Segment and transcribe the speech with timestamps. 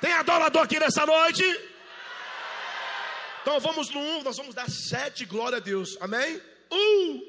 [0.00, 1.44] Tem adorador aqui nessa noite?
[3.42, 5.96] Então vamos no um, nós vamos dar sete glória a Deus.
[6.00, 6.40] Amém?
[6.70, 7.22] Um.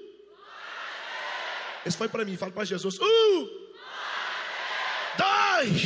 [1.85, 2.99] Esse foi para mim, fala para Jesus.
[2.99, 3.61] Um.
[5.17, 5.81] Dois.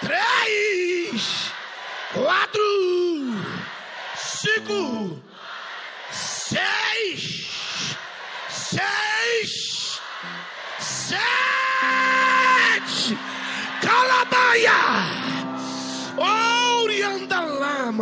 [0.00, 1.52] Três.
[2.12, 2.62] Quatro.
[4.16, 5.22] Cinco.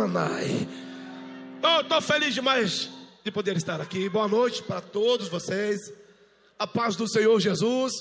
[0.07, 0.69] Mamãe.
[1.63, 2.91] Oh, estou feliz demais
[3.23, 4.07] de poder estar aqui.
[4.07, 5.91] Boa noite para todos vocês.
[6.59, 7.91] A paz do Senhor Jesus.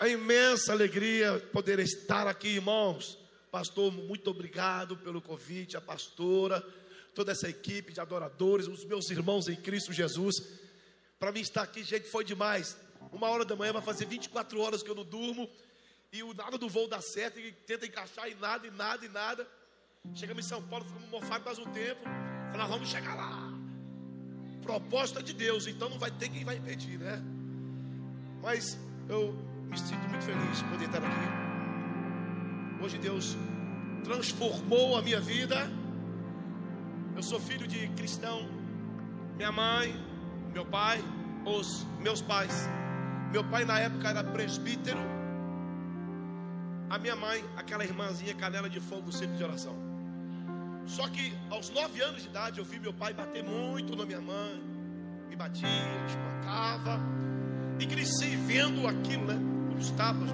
[0.00, 3.18] A imensa alegria poder estar aqui, irmãos.
[3.50, 6.66] Pastor, muito obrigado pelo convite, a pastora,
[7.14, 10.36] toda essa equipe de adoradores, os meus irmãos em Cristo Jesus.
[11.18, 12.74] Para mim estar aqui, gente, foi demais.
[13.12, 15.46] Uma hora da manhã vai fazer 24 horas que eu não durmo.
[16.10, 19.10] E o nada do voo dá certo, e tenta encaixar em nada, e nada, e
[19.10, 19.46] nada.
[20.14, 22.00] Chegamos em São Paulo, ficamos mofados mais um tempo.
[22.50, 23.52] Falamos, vamos chegar lá.
[24.62, 27.22] Proposta de Deus, então não vai ter quem vai impedir, né?
[28.42, 29.32] Mas eu
[29.68, 32.82] me sinto muito feliz de poder estar aqui.
[32.82, 33.36] Hoje Deus
[34.04, 35.70] transformou a minha vida.
[37.14, 38.48] Eu sou filho de cristão.
[39.36, 39.94] Minha mãe,
[40.52, 41.02] meu pai,
[41.44, 42.68] os meus pais.
[43.32, 45.00] Meu pai na época era presbítero.
[46.88, 49.85] A minha mãe, aquela irmãzinha canela de fogo, sempre de oração.
[50.86, 54.20] Só que aos nove anos de idade eu vi meu pai bater muito na minha
[54.20, 54.62] mãe,
[55.28, 55.68] me batia,
[56.06, 57.00] espancava,
[57.78, 59.36] e cresci vendo aquilo, né?
[59.76, 60.30] Os tapas.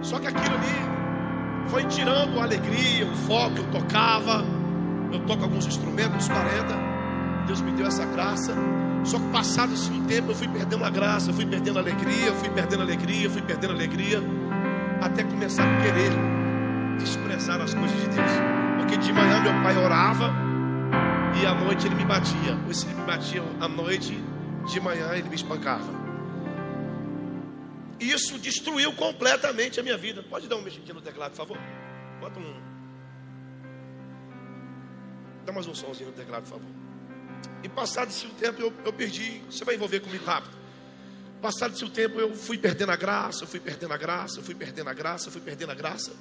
[0.00, 4.44] Só que aquilo ali foi tirando a alegria, o foco, eu tocava,
[5.12, 6.88] eu toco alguns instrumentos, 40.
[7.46, 8.54] Deus me deu essa graça.
[9.04, 12.32] Só que passado esse um tempo eu fui perdendo a graça, fui perdendo a alegria,
[12.34, 14.20] fui perdendo a alegria, fui perdendo a alegria,
[15.02, 16.37] até começar a querer
[16.98, 18.30] desprezar as coisas de Deus.
[18.78, 20.32] Porque de manhã meu pai orava
[21.40, 22.58] e à noite ele me batia.
[22.66, 24.18] Ou se ele me batia à noite,
[24.70, 26.08] de manhã ele me espancava.
[28.00, 30.22] Isso destruiu completamente a minha vida.
[30.22, 31.58] Pode dar um mexidinho no teclado, por favor?
[32.20, 32.60] Bota um.
[35.44, 36.70] Dá mais um somzinho no teclado, por favor.
[37.62, 39.42] E passado esse tempo eu, eu perdi.
[39.50, 40.56] Você vai envolver comigo rápido.
[41.40, 44.54] Passado esse tempo eu fui perdendo a graça, eu fui perdendo a graça, eu fui
[44.54, 46.12] perdendo a graça, eu fui perdendo a graça.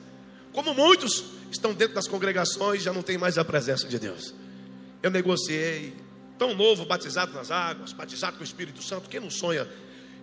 [0.57, 4.34] Como muitos estão dentro das congregações, já não tem mais a presença de Deus.
[5.03, 5.95] Eu negociei,
[6.35, 9.07] tão novo, batizado nas águas, batizado com o Espírito Santo.
[9.07, 9.69] Quem não sonha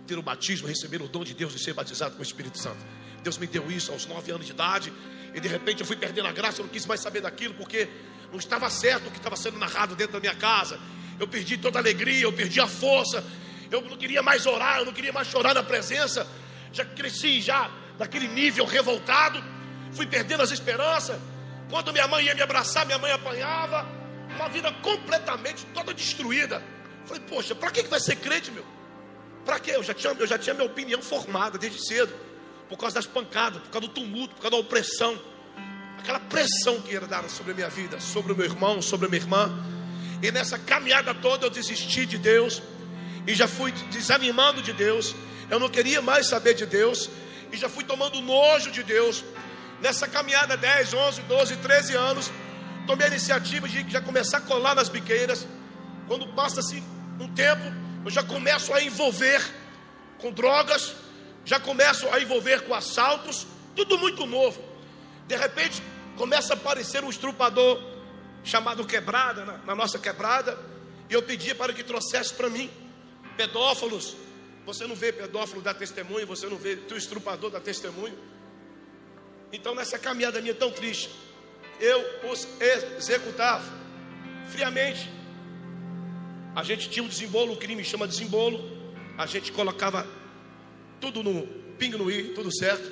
[0.05, 2.85] ter o batismo, receber o dom de Deus e ser batizado com o Espírito Santo?
[3.23, 4.91] Deus me deu isso aos nove anos de idade,
[5.33, 7.87] e de repente eu fui perdendo a graça, eu não quis mais saber daquilo, porque
[8.29, 10.77] não estava certo o que estava sendo narrado dentro da minha casa.
[11.17, 13.23] Eu perdi toda a alegria, eu perdi a força,
[13.71, 16.27] eu não queria mais orar, eu não queria mais chorar na presença.
[16.73, 19.54] Já cresci já naquele nível revoltado
[19.95, 21.17] fui perdendo as esperanças.
[21.69, 23.87] Quando minha mãe ia me abraçar, minha mãe apanhava.
[24.35, 26.61] Uma vida completamente toda destruída.
[27.05, 28.65] Falei, poxa, para que vai ser crente, meu?
[29.45, 29.71] Para quê?
[29.71, 32.13] Eu já, tinha, eu já tinha minha opinião formada desde cedo.
[32.67, 35.19] Por causa das pancadas, por causa do tumulto, por causa da opressão.
[35.99, 39.09] Aquela pressão que era dada sobre a minha vida, sobre o meu irmão, sobre a
[39.09, 39.51] minha irmã.
[40.21, 42.61] E nessa caminhada toda eu desisti de Deus.
[43.27, 45.15] E já fui desanimando de Deus.
[45.49, 47.09] Eu não queria mais saber de Deus.
[47.51, 49.23] E já fui tomando nojo de Deus.
[49.81, 52.31] Nessa caminhada, 10, 11, 12, 13 anos,
[52.87, 55.47] tomei a iniciativa de já começar a colar nas biqueiras.
[56.07, 56.83] Quando passa-se
[57.19, 57.63] um tempo,
[58.03, 59.41] eu já começo a envolver
[60.19, 60.95] com drogas,
[61.43, 64.61] já começo a envolver com assaltos, tudo muito novo.
[65.27, 65.81] De repente,
[66.17, 67.81] começa a aparecer um estrupador
[68.43, 70.57] chamado Quebrada, na, na nossa quebrada,
[71.09, 72.69] e eu pedia para que trouxesse para mim
[73.35, 74.15] pedófilos.
[74.65, 78.17] Você não vê pedófilo dar testemunho, você não vê teu estrupador dar testemunho.
[79.51, 81.09] Então, nessa caminhada minha tão triste,
[81.79, 83.63] eu os executava
[84.49, 85.09] friamente.
[86.55, 88.59] A gente tinha um desembolo, o crime chama desembolo.
[89.17, 90.07] A gente colocava
[90.99, 91.45] tudo no
[91.77, 92.91] pingo no i, tudo certo.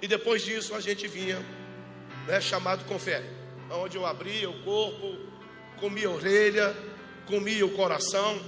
[0.00, 1.44] E depois disso a gente vinha,
[2.26, 3.24] né, chamado confere,
[3.70, 5.16] onde eu abria o corpo,
[5.80, 6.74] comia a orelha,
[7.26, 8.40] comia o coração,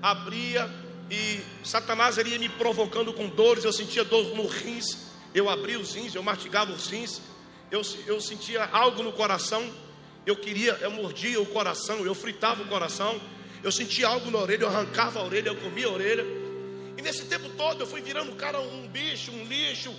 [0.00, 0.70] abria
[1.10, 5.94] e Satanás iria me provocando com dores, eu sentia dor no rins, eu abria os
[5.94, 7.20] rins, eu mastigava os rins,
[7.70, 9.68] eu, eu sentia algo no coração,
[10.26, 13.20] eu queria, eu mordia o coração, eu fritava o coração,
[13.62, 16.24] eu sentia algo na orelha, eu arrancava a orelha, eu comia a orelha.
[16.96, 19.94] E nesse tempo todo eu fui virando cara um bicho, um lixo.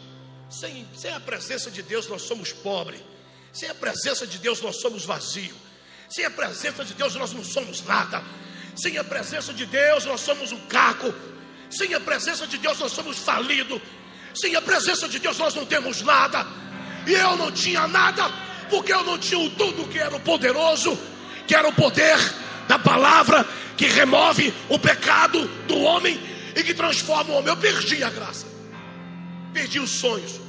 [0.49, 3.01] Sem, sem a presença de Deus nós somos pobres.
[3.53, 5.55] Sem a presença de Deus nós somos vazios.
[6.09, 8.23] Sem a presença de Deus nós não somos nada.
[8.75, 11.13] Sem a presença de Deus nós somos um caco.
[11.69, 13.81] Sem a presença de Deus nós somos falidos.
[14.33, 16.45] Sem a presença de Deus nós não temos nada.
[17.05, 18.31] E eu não tinha nada,
[18.69, 20.97] porque eu não tinha o tudo que era o poderoso,
[21.47, 22.17] que era o poder
[22.67, 23.45] da palavra
[23.75, 26.19] que remove o pecado do homem
[26.55, 27.49] e que transforma o homem.
[27.49, 28.45] Eu perdi a graça,
[29.53, 30.39] perdi os sonhos,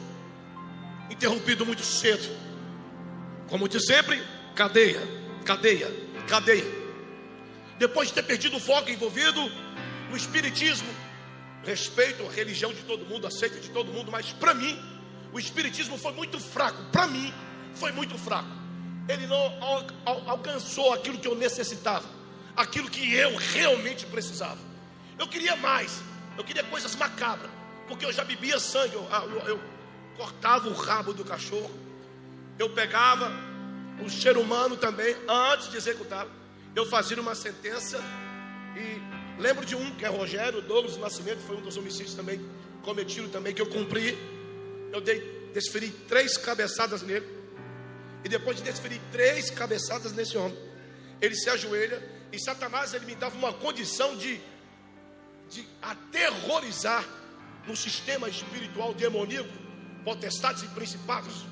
[1.10, 2.28] interrompido muito cedo.
[3.48, 4.22] Como de sempre,
[4.54, 5.02] cadeia,
[5.44, 5.90] cadeia,
[6.28, 6.82] cadeia.
[7.78, 9.50] Depois de ter perdido o foco envolvido
[10.10, 10.88] no espiritismo,
[11.64, 14.78] respeito a religião de todo mundo, aceito de todo mundo, mas para mim,
[15.32, 16.82] o espiritismo foi muito fraco.
[16.90, 17.32] Para mim,
[17.74, 18.48] foi muito fraco.
[19.08, 22.08] Ele não al al alcançou aquilo que eu necessitava,
[22.56, 24.58] aquilo que eu realmente precisava.
[25.18, 26.02] Eu queria mais,
[26.36, 27.50] eu queria coisas macabras,
[27.88, 29.60] porque eu já bebia sangue, eu, eu, eu
[30.16, 31.70] cortava o rabo do cachorro,
[32.58, 33.32] eu pegava
[34.04, 36.26] o ser humano também, antes de executar,
[36.74, 38.02] eu fazia uma sentença
[38.76, 42.40] e lembro de um que é Rogério Douglas Nascimento, foi um dos homicídios também
[42.82, 44.16] cometido também que eu cumpri.
[44.92, 47.26] Eu dei, desferi três cabeçadas nele
[48.24, 50.56] e depois de desferir três cabeçadas nesse homem,
[51.20, 52.02] ele se ajoelha
[52.32, 54.40] e Satanás ele me dava uma condição de
[55.52, 57.06] de aterrorizar
[57.66, 59.50] no sistema espiritual demoníaco,
[60.02, 61.44] potestades e principados.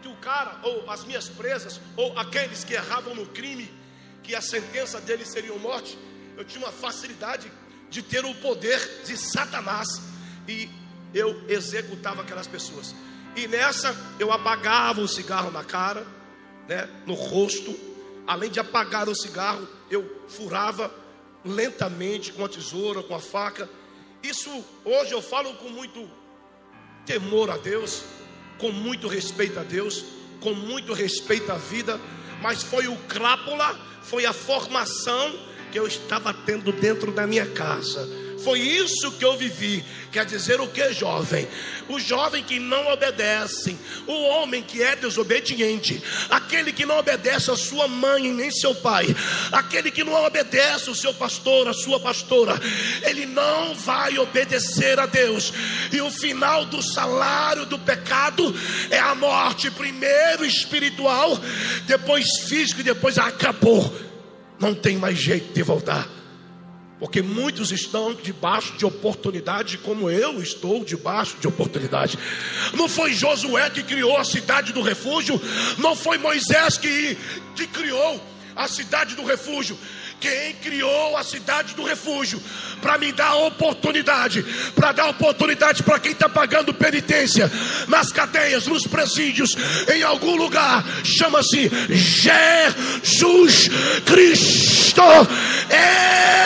[0.00, 3.70] Que o cara, ou as minhas presas, ou aqueles que erravam no crime,
[4.22, 5.98] que a sentença deles seria morte,
[6.38, 7.50] eu tinha uma facilidade
[7.90, 9.88] de ter o poder de Satanás
[10.46, 10.70] e
[11.12, 12.94] eu executava aquelas pessoas.
[13.34, 16.06] E nessa eu apagava o cigarro na cara,
[16.68, 17.76] né, no rosto.
[18.24, 20.94] Além de apagar o cigarro, eu furava
[21.44, 23.68] lentamente com a tesoura, com a faca.
[24.22, 26.08] Isso hoje eu falo com muito
[27.04, 28.04] temor a Deus,
[28.58, 30.04] com muito respeito a Deus,
[30.40, 31.98] com muito respeito à vida,
[32.40, 38.08] mas foi o crápula, foi a formação que eu estava tendo dentro da minha casa
[38.48, 39.84] foi isso que eu vivi.
[40.10, 41.46] Quer dizer o que, jovem?
[41.88, 43.76] O jovem que não obedece,
[44.06, 49.14] o homem que é desobediente, aquele que não obedece a sua mãe nem seu pai,
[49.52, 52.58] aquele que não obedece o seu pastor, a sua pastora,
[53.02, 55.52] ele não vai obedecer a Deus.
[55.92, 58.54] E o final do salário do pecado
[58.88, 61.38] é a morte, primeiro espiritual,
[61.86, 64.07] depois físico e depois acabou.
[64.58, 66.08] Não tem mais jeito de voltar.
[66.98, 72.18] Porque muitos estão debaixo de oportunidade, como eu estou debaixo de oportunidade.
[72.74, 75.40] Não foi Josué que criou a cidade do refúgio,
[75.78, 77.16] não foi Moisés que,
[77.54, 78.20] que criou
[78.56, 79.78] a cidade do refúgio.
[80.20, 82.42] Quem criou a cidade do refúgio
[82.82, 84.44] para me dar oportunidade,
[84.74, 87.50] para dar oportunidade para quem está pagando penitência
[87.86, 89.56] nas cadeias, nos presídios,
[89.92, 93.68] em algum lugar, chama-se Jesus
[94.04, 95.02] Cristo.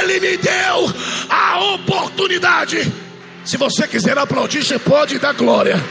[0.02, 0.92] Ele me deu
[1.30, 2.92] a oportunidade.
[3.44, 5.82] Se você quiser aplaudir, você pode dar glória.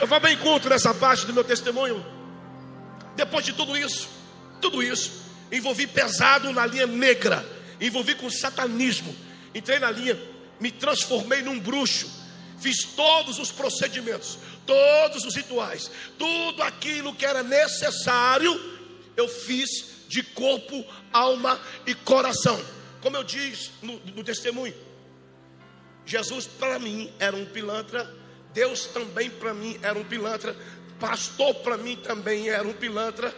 [0.00, 2.15] Eu vou bem curto nessa parte do meu testemunho.
[3.16, 4.08] Depois de tudo isso,
[4.60, 5.10] tudo isso,
[5.50, 7.44] envolvi pesado na linha negra,
[7.80, 9.14] envolvi com satanismo,
[9.54, 10.18] entrei na linha,
[10.60, 12.10] me transformei num bruxo,
[12.60, 18.60] fiz todos os procedimentos, todos os rituais, tudo aquilo que era necessário,
[19.16, 22.62] eu fiz de corpo, alma e coração.
[23.00, 24.74] Como eu disse no, no testemunho,
[26.04, 28.12] Jesus para mim era um pilantra,
[28.52, 30.56] Deus também para mim era um pilantra,
[30.98, 33.34] Pastor para mim também era um pilantra.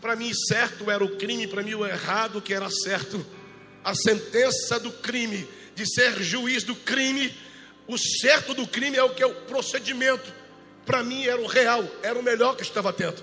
[0.00, 3.24] Para mim, certo era o crime, para mim, o errado que era certo.
[3.82, 7.34] A sentença do crime, de ser juiz do crime,
[7.86, 10.32] o certo do crime é o que é o procedimento.
[10.86, 13.22] Para mim era o real, era o melhor que estava tendo.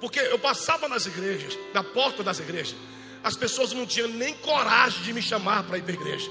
[0.00, 2.74] Porque eu passava nas igrejas, na porta das igrejas,
[3.22, 6.30] as pessoas não tinham nem coragem de me chamar para ir para a igreja.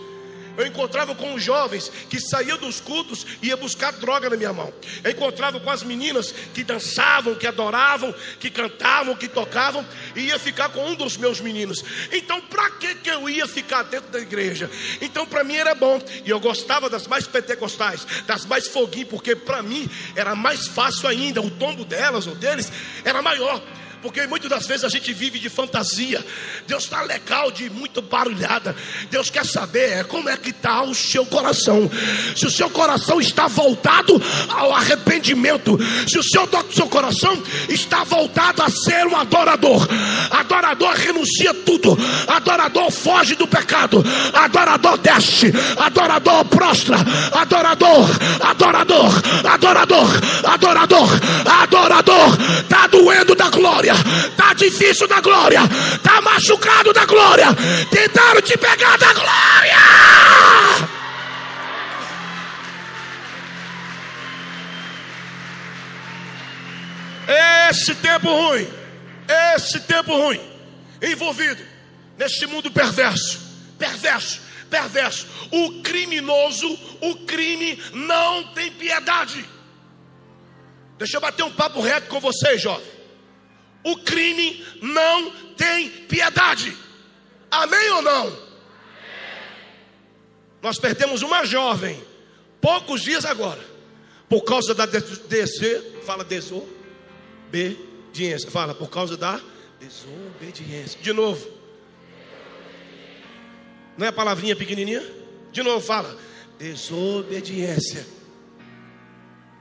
[0.58, 4.54] Eu encontrava com os jovens que saíam dos cultos e ia buscar droga na minha
[4.54, 4.72] mão.
[5.04, 10.38] Eu encontrava com as meninas que dançavam, que adoravam, que cantavam, que tocavam e ia
[10.38, 11.84] ficar com um dos meus meninos.
[12.12, 14.70] Então, para que que eu ia ficar dentro da igreja?
[15.02, 19.36] Então, para mim era bom e eu gostava das mais pentecostais, das mais foguinhas, porque
[19.36, 21.42] para mim era mais fácil ainda.
[21.42, 22.72] O tombo delas ou deles
[23.04, 23.62] era maior
[24.04, 26.24] porque muitas das vezes a gente vive de fantasia.
[26.68, 28.76] Deus está legal de muito barulhada.
[29.10, 31.90] Deus quer saber é, como é que está o seu coração.
[32.36, 38.62] Se o seu coração está voltado ao arrependimento, se o seu, seu coração está voltado
[38.62, 39.88] a ser um adorador.
[40.32, 41.98] Adorador renuncia tudo.
[42.28, 44.04] Adorador foge do pecado.
[44.34, 45.54] Adorador desce.
[45.78, 46.98] Adorador prostra.
[47.32, 48.10] Adorador,
[48.42, 49.12] adorador,
[49.46, 50.10] adorador,
[50.44, 51.10] adorador,
[51.46, 52.38] adorador.
[52.64, 55.62] Está doendo da glória glória, tá difícil da glória,
[56.02, 57.48] tá machucado da glória,
[57.90, 59.78] tentaram te pegar da glória.
[67.70, 68.68] Esse tempo ruim,
[69.56, 70.42] esse tempo ruim,
[71.02, 71.64] envolvido
[72.18, 73.40] neste mundo perverso,
[73.80, 75.28] perverso, perverso.
[75.52, 76.68] O criminoso,
[77.02, 79.46] o crime não tem piedade.
[80.98, 82.93] Deixa eu bater um papo reto com vocês, jovem.
[83.84, 86.76] O crime não tem piedade.
[87.52, 88.28] Amém ou não?
[88.28, 88.40] Amém.
[90.62, 92.02] Nós perdemos uma jovem,
[92.62, 93.62] poucos dias agora,
[94.30, 99.42] por causa da DC, fala desobediência, fala por causa da
[99.80, 101.02] desobediência.
[101.02, 101.46] De novo,
[103.98, 105.04] não é a palavrinha pequenininha?
[105.52, 106.18] De novo, fala
[106.58, 108.08] desobediência.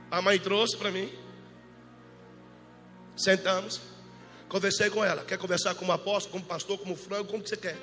[0.09, 1.11] A mãe trouxe para mim.
[3.15, 3.92] Sentamos.
[4.53, 5.25] Conversei com ela.
[5.25, 7.25] Quer conversar como apóstolo, como pastor, como frango?
[7.25, 7.75] Como que você quer?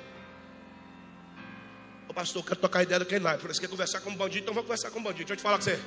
[2.07, 3.45] O pastor, quero tocar a ideia do Ken Live.
[3.45, 4.43] Você quer conversar com bandido?
[4.43, 5.25] Então vamos conversar com bandido.
[5.25, 5.77] Deixa eu te falar com você.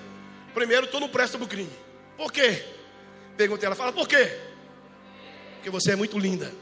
[0.53, 1.71] Primeiro, tu não presta pro crime.
[2.19, 2.63] Por quê?
[3.35, 4.31] Perguntei ela, fala, por quê?
[5.55, 6.53] Porque você é muito linda.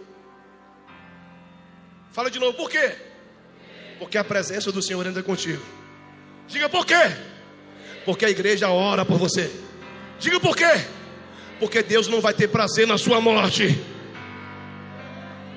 [2.12, 2.94] Fala de novo, por quê?
[3.98, 5.64] Porque a presença do Senhor anda contigo.
[6.46, 6.94] Diga por quê?
[8.04, 9.50] Porque a igreja ora por você.
[10.20, 10.86] Diga por quê?
[11.58, 13.90] Porque Deus não vai ter prazer na sua morte.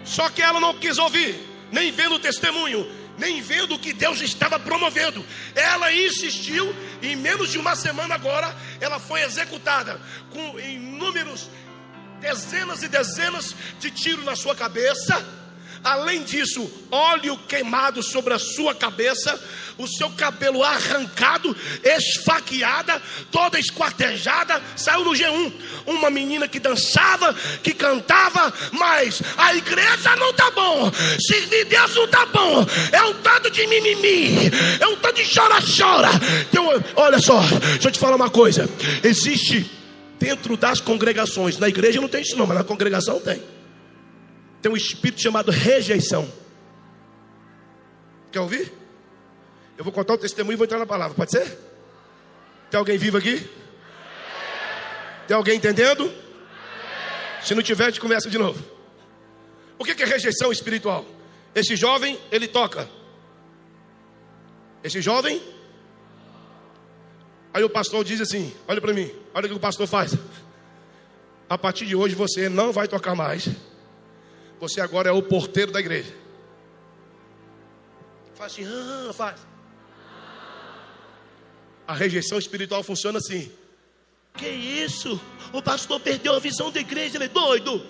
[0.05, 1.35] Só que ela não quis ouvir,
[1.71, 5.25] nem vendo o testemunho, nem vendo o que Deus estava promovendo.
[5.55, 9.99] Ela insistiu, e em menos de uma semana agora, ela foi executada
[10.31, 11.49] com inúmeros
[12.19, 15.44] dezenas e dezenas de tiros na sua cabeça
[15.85, 19.39] Além disso, óleo queimado sobre a sua cabeça,
[19.77, 22.99] o seu cabelo arrancado, esfaqueada,
[23.29, 25.53] toda esquartejada, saiu no G1.
[25.85, 32.07] Uma menina que dançava, que cantava, mas a igreja não tá bom, servir Deus não
[32.07, 34.49] tá bom, é um tanto de mimimi,
[34.79, 36.09] é um tanto de chora-chora.
[36.49, 38.67] Então, olha só, deixa eu te falar uma coisa:
[39.03, 39.69] existe
[40.17, 43.39] dentro das congregações, na igreja não tem isso, não, mas na congregação tem
[44.65, 46.27] tem um espírito chamado rejeição.
[48.31, 48.73] Quer ouvir?
[49.77, 51.55] Eu vou contar o testemunho e vou entrar na palavra, pode ser?
[52.71, 53.47] Tem alguém vivo aqui?
[55.27, 56.11] Tem alguém entendendo?
[57.43, 58.65] Se não tiver, a gente de novo.
[59.77, 61.05] O que é rejeição espiritual?
[61.53, 62.89] Esse jovem, ele toca.
[64.83, 65.43] Esse jovem.
[67.53, 70.17] Aí o pastor diz assim: Olha para mim, olha o que o pastor faz.
[71.47, 73.47] A partir de hoje você não vai tocar mais.
[74.59, 76.13] Você agora é o porteiro da igreja.
[78.35, 79.39] Faz assim, ah, faz.
[81.87, 83.51] A rejeição espiritual funciona assim.
[84.35, 85.19] Que isso?
[85.53, 87.85] O pastor perdeu a visão da igreja, ele é doido.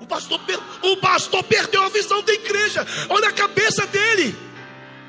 [0.00, 0.40] O pastor,
[0.82, 2.86] o pastor perdeu a visão da igreja.
[3.08, 4.36] Olha a cabeça dele.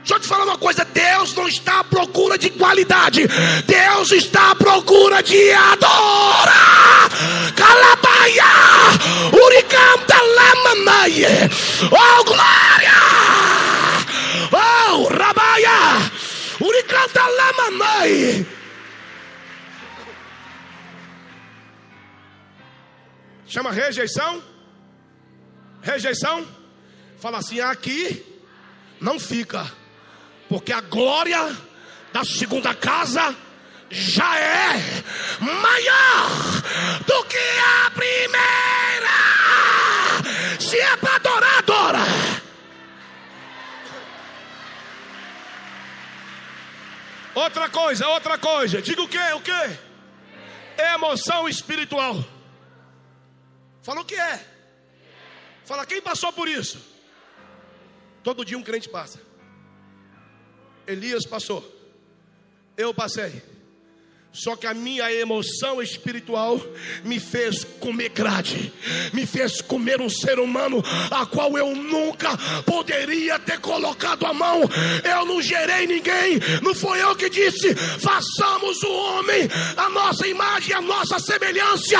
[0.07, 3.27] Deixa eu te falar uma coisa: Deus não está à procura de qualidade,
[3.65, 6.53] Deus está à procura de adora.
[7.53, 8.45] Calabaia,
[9.33, 11.25] uricanta lamamaie,
[11.91, 12.93] oh glória,
[14.53, 16.09] oh rabaia,
[16.61, 18.47] uricanta lamamaie.
[23.45, 24.41] Chama rejeição.
[25.81, 26.47] Rejeição.
[27.19, 28.25] Fala assim: aqui
[29.01, 29.69] não fica
[30.49, 31.55] porque a glória
[32.13, 33.35] da segunda casa
[33.89, 35.03] já é
[35.39, 36.29] maior
[37.05, 38.37] do que a primeira.
[40.59, 41.99] Se é para adorar, adora.
[47.35, 48.81] Outra coisa, outra coisa.
[48.81, 49.19] Diga o que?
[49.33, 49.77] O que?
[50.95, 52.25] Emoção espiritual.
[53.83, 54.45] Fala o que é.
[55.65, 56.83] Fala quem passou por isso.
[58.23, 59.26] Todo dia um crente passa.
[60.87, 61.63] Elias passou,
[62.77, 63.41] eu passei.
[64.37, 66.61] Só que a minha emoção espiritual
[67.03, 68.71] me fez comer grade,
[69.11, 74.61] me fez comer um ser humano a qual eu nunca poderia ter colocado a mão.
[75.03, 80.75] Eu não gerei ninguém, não foi eu que disse: façamos o homem a nossa imagem,
[80.75, 81.95] a nossa semelhança.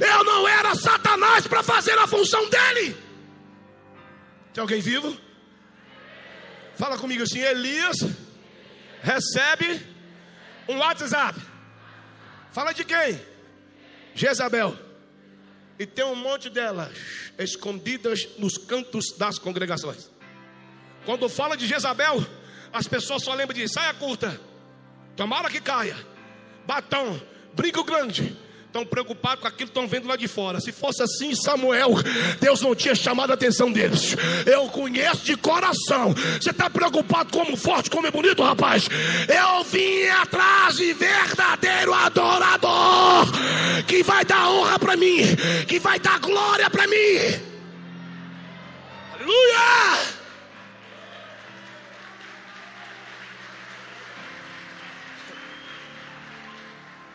[0.00, 2.96] Eu não era Satanás para fazer a função dele.
[4.52, 5.16] Tem alguém vivo?
[6.74, 8.25] Fala comigo assim, Elias
[9.06, 9.80] recebe
[10.68, 11.40] um WhatsApp.
[12.50, 13.20] Fala de quem?
[14.16, 14.76] Jezabel.
[15.78, 16.92] E tem um monte delas
[17.38, 20.10] escondidas nos cantos das congregações.
[21.04, 22.26] Quando fala de Jezabel,
[22.72, 24.40] as pessoas só lembram de saia curta,
[25.14, 25.96] tomara que caia,
[26.66, 27.20] batom,
[27.54, 28.36] brinco grande,
[28.76, 30.60] estão preocupados com aquilo que estão vendo lá de fora.
[30.60, 31.94] Se fosse assim, Samuel,
[32.40, 34.14] Deus não tinha chamado a atenção deles.
[34.44, 36.14] Eu conheço de coração.
[36.40, 38.88] Você está preocupado como forte, como é bonito, rapaz?
[39.28, 43.26] Eu vim atrás de verdadeiro adorador
[43.86, 45.22] que vai dar honra para mim,
[45.66, 47.40] que vai dar glória para mim.
[49.14, 50.15] Aleluia!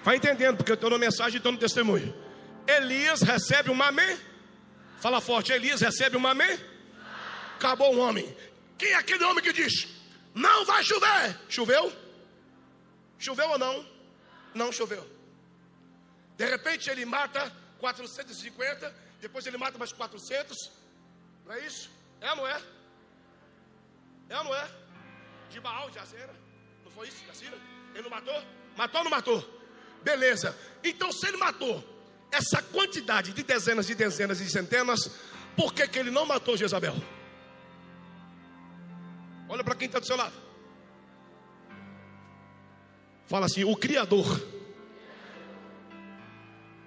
[0.03, 2.13] Vai entendendo, porque eu estou na mensagem e estou no testemunho.
[2.67, 4.17] Elias recebe um amém.
[4.99, 6.59] Fala forte, Elias recebe um amém.
[7.55, 8.35] Acabou o homem.
[8.77, 9.87] Quem é aquele homem que diz:
[10.33, 11.39] Não vai chover?
[11.47, 11.93] Choveu?
[13.19, 13.85] Choveu ou não?
[14.53, 15.07] Não choveu.
[16.35, 20.71] De repente ele mata 450, depois ele mata mais 400.
[21.45, 21.91] Não é isso?
[22.19, 22.61] É ou não é?
[24.29, 24.67] É ou não é?
[25.49, 26.33] De Baal, de Azera.
[26.83, 27.57] Não foi isso, Jacira?
[27.93, 28.43] Ele não matou?
[28.77, 29.60] Matou ou não matou?
[30.03, 30.55] Beleza.
[30.83, 31.83] Então, se ele matou
[32.31, 35.11] essa quantidade de dezenas e dezenas e centenas,
[35.55, 36.95] por que, que ele não matou Jezabel?
[39.49, 40.33] Olha para quem está do seu lado.
[43.27, 44.41] Fala assim: o Criador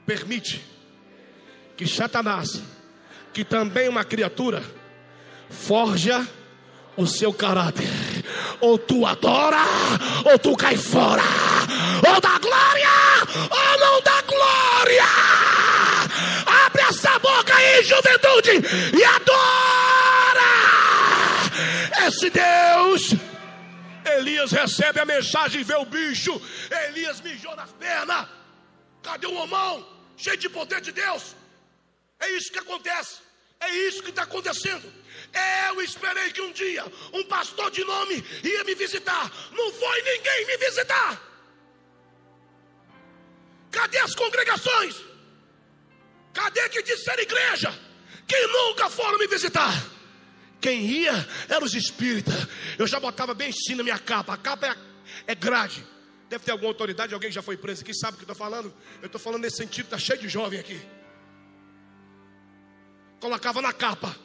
[0.07, 0.65] permite
[1.77, 2.63] que Satanás,
[3.33, 4.63] que também é uma criatura,
[5.51, 6.27] forja
[6.97, 7.89] o seu caráter.
[8.61, 9.63] Ou tu adora,
[10.25, 11.23] ou tu cai fora.
[12.07, 12.89] Ou dá glória,
[13.51, 15.05] ou não dá glória.
[16.67, 18.51] Abre essa boca aí, juventude,
[18.97, 20.45] e adora.
[22.07, 23.15] Esse Deus.
[24.17, 26.41] Elias recebe a mensagem e vê o bicho.
[26.89, 28.27] Elias mijou nas pernas.
[29.03, 29.87] Cadê o homão?
[30.17, 31.35] Cheio de poder de Deus.
[32.21, 33.19] É isso que acontece.
[33.61, 34.93] É isso que está acontecendo.
[35.69, 39.31] Eu esperei que um dia um pastor de nome ia me visitar.
[39.53, 41.34] Não foi ninguém me visitar.
[43.75, 44.95] Cadê as congregações?
[46.33, 47.77] Cadê que diz ser igreja?
[48.25, 49.73] Que nunca foram me visitar.
[50.61, 52.47] Quem ia eram os espíritas.
[52.79, 54.35] Eu já botava bem em cima minha capa.
[54.35, 55.85] A capa é, é grade.
[56.29, 58.73] Deve ter alguma autoridade, alguém já foi preso aqui, sabe o que eu estou falando?
[59.03, 60.81] Eu estou falando nesse sentido, está cheio de jovem aqui.
[63.21, 64.17] Colocava na capa.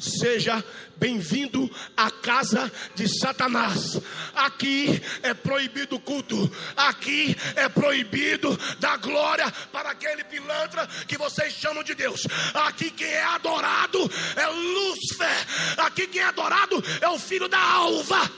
[0.00, 0.64] Seja
[0.96, 4.00] bem-vindo à casa de Satanás.
[4.34, 6.50] Aqui é proibido o culto.
[6.74, 12.26] Aqui é proibido dar glória para aquele pilantra que vocês chamam de Deus.
[12.54, 13.98] Aqui quem é adorado
[14.36, 15.46] é Lúcifer.
[15.76, 18.30] Aqui quem é adorado é o filho da alva.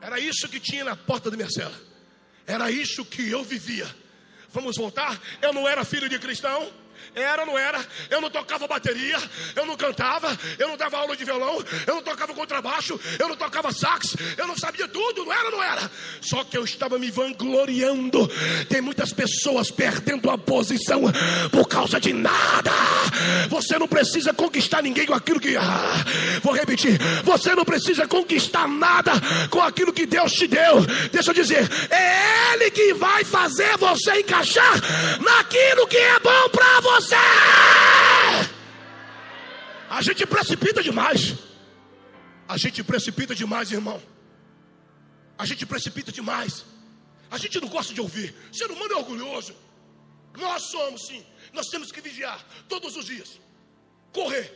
[0.00, 1.74] Era isso que tinha na porta de Marcela.
[2.46, 3.92] Era isso que eu vivia.
[4.50, 5.20] Vamos voltar?
[5.40, 6.81] Eu não era filho de cristão.
[7.14, 7.84] Era, não era?
[8.08, 9.18] Eu não tocava bateria,
[9.54, 13.36] eu não cantava, eu não dava aula de violão, eu não tocava contrabaixo, eu não
[13.36, 15.90] tocava sax, eu não sabia tudo, não era, não era?
[16.20, 18.30] Só que eu estava me vangloriando.
[18.68, 21.02] Tem muitas pessoas perdendo a posição
[21.50, 22.70] por causa de nada.
[23.48, 25.56] Você não precisa conquistar ninguém com aquilo que.
[25.56, 26.04] Ah,
[26.42, 26.98] vou repetir.
[27.24, 29.12] Você não precisa conquistar nada
[29.50, 30.80] com aquilo que Deus te deu.
[31.10, 34.74] Deixa eu dizer, é Ele que vai fazer você encaixar
[35.20, 37.16] naquilo que é bom para você.
[39.88, 41.34] A gente precipita demais.
[42.48, 44.02] A gente precipita demais, irmão.
[45.38, 46.64] A gente precipita demais.
[47.30, 48.34] A gente não gosta de ouvir.
[48.50, 49.54] O ser humano é orgulhoso.
[50.36, 51.24] Nós somos, sim.
[51.52, 53.40] Nós temos que vigiar todos os dias.
[54.12, 54.52] Correr.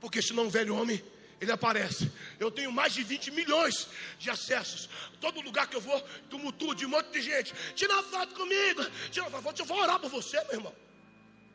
[0.00, 1.02] Porque senão o velho homem,
[1.40, 2.10] ele aparece.
[2.38, 4.88] Eu tenho mais de 20 milhões de acessos.
[5.20, 7.54] Todo lugar que eu vou, tumultuo de um monte de gente.
[7.74, 8.84] Tira uma foto comigo.
[9.10, 9.60] Tira uma foto.
[9.60, 10.74] Eu vou orar por você, meu irmão.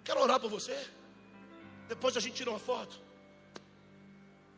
[0.03, 0.77] Quero orar por você.
[1.87, 2.99] Depois a gente tira uma foto.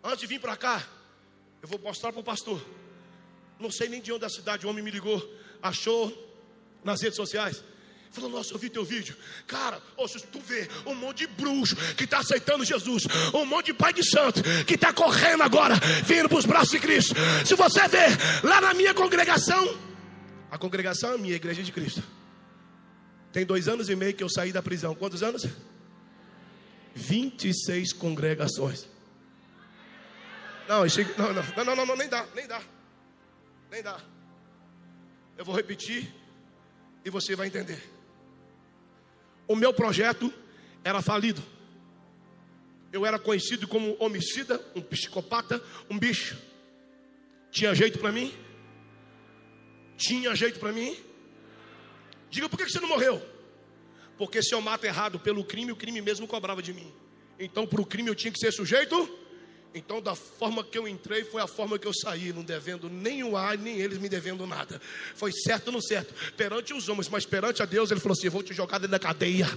[0.04, 0.86] Antes de vir para cá,
[1.62, 2.62] eu vou mostrar para o pastor.
[3.60, 5.22] Não sei nem de onde a cidade, o homem me ligou,
[5.62, 6.12] achou
[6.84, 7.64] nas redes sociais.
[8.12, 9.16] Falou, nossa, eu vi teu vídeo.
[9.48, 13.74] Cara, se tu vê um monte de bruxo que está aceitando Jesus, um monte de
[13.74, 15.74] pai de santo que está correndo agora,
[16.06, 17.16] vindo para os braços de Cristo.
[17.44, 18.10] Se você ver
[18.44, 19.76] lá na minha congregação,
[20.52, 22.04] a congregação é minha, a igreja de Cristo.
[23.34, 24.94] Tem dois anos e meio que eu saí da prisão.
[24.94, 25.48] Quantos anos?
[26.94, 28.88] 26 congregações.
[30.68, 32.62] Não, não, não, não, não, nem dá, nem dá.
[33.72, 34.00] Nem dá.
[35.36, 36.14] Eu vou repetir
[37.04, 37.84] e você vai entender.
[39.48, 40.32] O meu projeto
[40.84, 41.42] era falido.
[42.92, 46.38] Eu era conhecido como homicida, um psicopata, um bicho.
[47.50, 48.32] Tinha jeito para mim?
[49.98, 50.96] Tinha jeito para mim?
[52.34, 53.22] Diga, por que você não morreu?
[54.18, 56.92] Porque se eu mato errado pelo crime, o crime mesmo cobrava de mim.
[57.38, 59.08] Então, para o crime eu tinha que ser sujeito
[59.76, 63.24] Então, da forma que eu entrei, foi a forma que eu saí, não devendo nem
[63.24, 64.80] o ar, nem eles me devendo nada.
[65.16, 68.44] Foi certo no certo, perante os homens, mas perante a Deus, ele falou assim: vou
[68.44, 69.50] te jogar dentro da cadeia,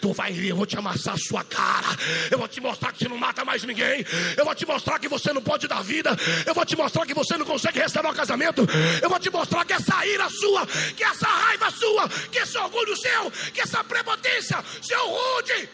[0.00, 1.88] tu vai ir, eu vou te amassar a sua cara,
[2.30, 4.06] eu vou te mostrar que você não mata mais ninguém,
[4.38, 7.12] eu vou te mostrar que você não pode dar vida, eu vou te mostrar que
[7.12, 8.66] você não consegue restaurar o casamento,
[9.02, 12.96] eu vou te mostrar que essa ira sua, que essa raiva sua, que esse orgulho
[12.96, 15.68] seu, que essa prepotência, seu rude,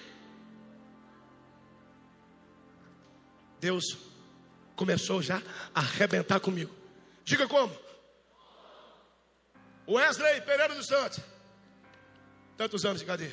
[3.64, 3.96] Deus
[4.77, 5.40] começou já
[5.74, 6.70] a arrebentar comigo.
[7.24, 7.74] Diga como?
[9.88, 11.20] Wesley Pereira dos Santos.
[12.59, 13.33] Tantos anos de cadeia.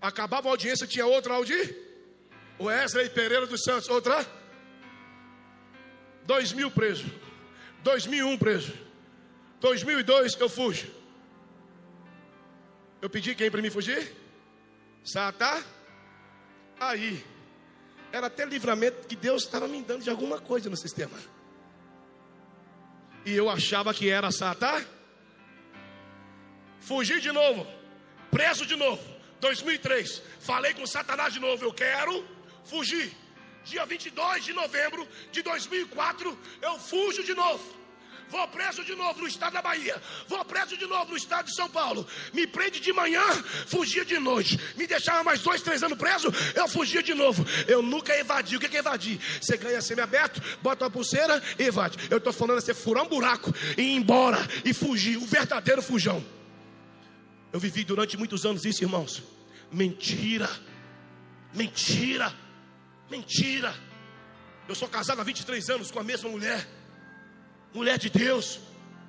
[0.00, 1.76] Acabava a audiência, tinha outra audiência.
[2.60, 4.24] Wesley Pereira dos Santos, outra.
[6.24, 7.10] 2000 preso.
[7.82, 8.72] 2001 preso.
[9.58, 10.88] 2002 eu fujo.
[13.00, 14.14] Eu pedi quem para mim fugir?
[15.02, 15.60] Satã.
[16.78, 17.31] Aí
[18.12, 21.18] era até livramento que Deus estava me dando de alguma coisa no sistema.
[23.24, 24.84] E eu achava que era Satã.
[26.80, 27.66] Fugi de novo,
[28.30, 29.02] preso de novo.
[29.40, 31.64] 2003, falei com Satanás de novo.
[31.64, 32.24] Eu quero
[32.64, 33.16] fugir.
[33.64, 37.81] Dia 22 de novembro de 2004, eu fujo de novo.
[38.32, 40.00] Vou preso de novo no estado da Bahia.
[40.26, 42.06] Vou preso de novo no estado de São Paulo.
[42.32, 43.22] Me prende de manhã,
[43.66, 44.58] fugia de noite.
[44.74, 47.44] Me deixava mais dois, três anos preso, eu fugia de novo.
[47.68, 48.56] Eu nunca evadi.
[48.56, 49.20] O que é evadir?
[49.38, 51.98] Você ganha semi-aberto, bota uma pulseira e evade.
[52.08, 55.18] Eu estou falando é você furar um buraco e ir embora e fugir.
[55.18, 56.24] O verdadeiro fujão.
[57.52, 59.22] Eu vivi durante muitos anos isso, irmãos.
[59.70, 60.48] Mentira.
[61.52, 62.32] Mentira.
[63.10, 63.74] Mentira.
[64.66, 66.66] Eu sou casado há 23 anos com a mesma mulher
[67.74, 68.60] mulher de Deus,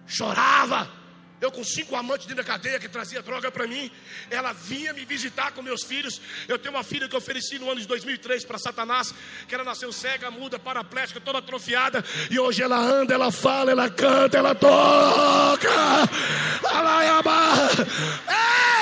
[0.08, 1.04] chorava.
[1.42, 3.92] Eu com cinco amantes dentro da cadeia que trazia droga para mim.
[4.32, 6.22] Ela vinha me visitar com meus filhos.
[6.48, 9.14] Eu tenho uma filha que eu ofereci no ano de 2003 para Satanás,
[9.46, 12.02] que ela nasceu cega, muda, paraplégica, toda atrofiada.
[12.32, 15.70] E hoje ela anda, ela fala, ela canta, ela toca.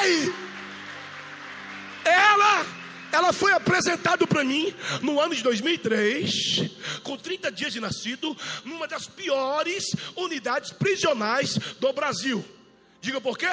[0.04, 0.32] Ei!
[2.06, 2.81] Ela
[3.12, 6.72] ela foi apresentada para mim no ano de 2003,
[7.04, 12.44] com 30 dias de nascido, numa das piores unidades prisionais do Brasil.
[13.00, 13.48] Diga por quê?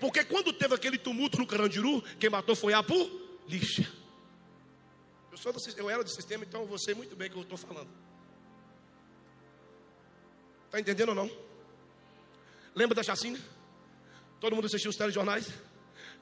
[0.00, 3.88] Porque quando teve aquele tumulto no Carandiru, quem matou foi a polícia.
[5.30, 7.42] Eu, sou do, eu era do sistema, então eu sei muito bem o que eu
[7.42, 7.88] estou falando.
[10.66, 11.30] Está entendendo ou não?
[12.74, 13.38] Lembra da chacina?
[14.38, 15.48] Todo mundo assistiu os telejornais?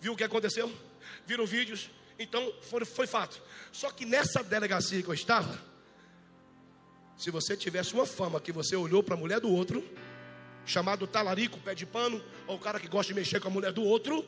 [0.00, 0.72] Viu o que aconteceu?
[1.26, 1.90] Viram vídeos?
[2.18, 3.40] Então foi, foi fato.
[3.72, 5.58] Só que nessa delegacia que eu estava,
[7.16, 9.84] se você tivesse uma fama que você olhou para a mulher do outro,
[10.64, 13.72] chamado talarico, pé de pano, ou o cara que gosta de mexer com a mulher
[13.72, 14.24] do outro,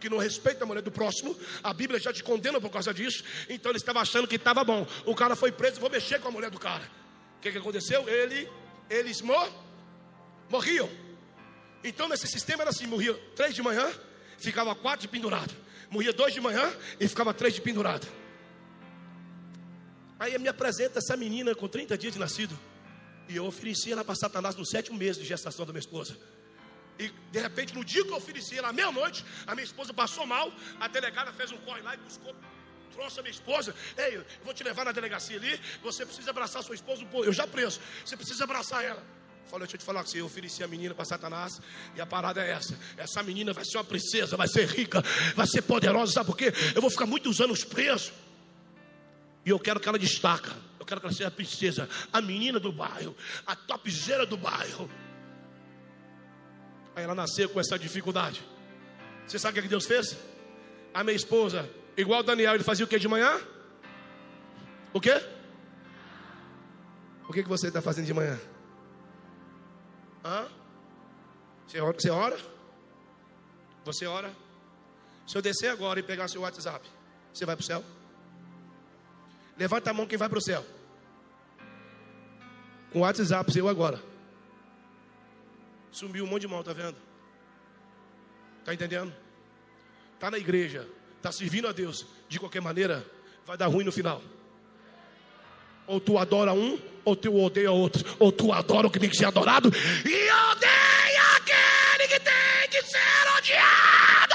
[0.00, 3.24] que não respeita a mulher do próximo, a Bíblia já te condena por causa disso,
[3.48, 4.86] então ele estava achando que estava bom.
[5.04, 6.84] O cara foi preso, vou mexer com a mulher do cara.
[7.38, 8.06] O que, que aconteceu?
[8.08, 8.48] Ele,
[8.90, 9.50] eles mor,
[10.50, 10.88] morriam.
[11.84, 13.90] Então nesse sistema era assim: morria três de manhã,
[14.38, 15.54] ficava quatro de pendurado
[15.96, 18.06] morria dois de manhã e ficava três de pendurado.
[20.18, 22.58] Aí me apresenta essa menina com 30 dias de nascido.
[23.28, 26.16] E eu ofereci ela para Satanás no sétimo mês de gestação da minha esposa.
[26.98, 30.52] E de repente, no dia que eu ofereci ela, meia-noite, a minha esposa passou mal.
[30.78, 32.34] A delegada fez um corre lá e buscou,
[32.92, 33.74] trouxe a minha esposa.
[33.96, 35.58] Ei, eu vou te levar na delegacia ali.
[35.82, 37.06] Você precisa abraçar sua esposa.
[37.24, 37.80] Eu já preso.
[38.04, 39.02] Você precisa abraçar ela.
[39.46, 41.60] Falei, deixa eu te falar que eu ofereci a menina para Satanás
[41.94, 42.76] e a parada é essa.
[42.96, 45.02] Essa menina vai ser uma princesa, vai ser rica,
[45.36, 46.52] vai ser poderosa, sabe por quê?
[46.74, 48.12] Eu vou ficar muitos anos preso.
[49.44, 50.52] E eu quero que ela destaca.
[50.80, 54.90] Eu quero que ela seja a princesa, a menina do bairro, a topzera do bairro.
[56.96, 58.42] Aí ela nasceu com essa dificuldade.
[59.26, 60.16] Você sabe o que Deus fez?
[60.92, 63.40] A minha esposa, igual Daniel, ele fazia o que de manhã?
[64.92, 65.22] O quê?
[67.28, 68.38] O que, que você está fazendo de manhã?
[70.26, 70.48] Hã?
[71.68, 72.38] Você ora, você ora?
[73.84, 74.34] Você ora?
[75.24, 76.84] Se eu descer agora e pegar seu WhatsApp,
[77.32, 77.84] você vai para o céu?
[79.56, 80.66] Levanta a mão quem vai para o céu.
[82.92, 84.02] Com o WhatsApp seu agora.
[85.92, 86.96] Sumiu um monte de mão, tá vendo?
[88.64, 89.14] Tá entendendo?
[90.18, 90.88] Tá na igreja,
[91.22, 92.04] tá servindo a Deus.
[92.28, 93.08] De qualquer maneira,
[93.44, 94.20] vai dar ruim no final.
[95.86, 98.04] Ou tu adora um, ou tu odeia outro.
[98.18, 99.72] Ou tu adora o que tem que ser adorado
[100.04, 104.34] e odeia aquele que tem que ser odiado.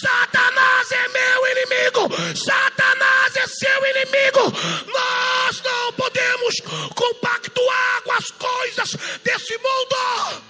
[0.00, 2.36] Satanás é meu inimigo.
[2.36, 4.52] Satanás é seu inimigo.
[4.92, 6.54] Nós não podemos
[6.94, 10.42] compactuar com as coisas desse mundo.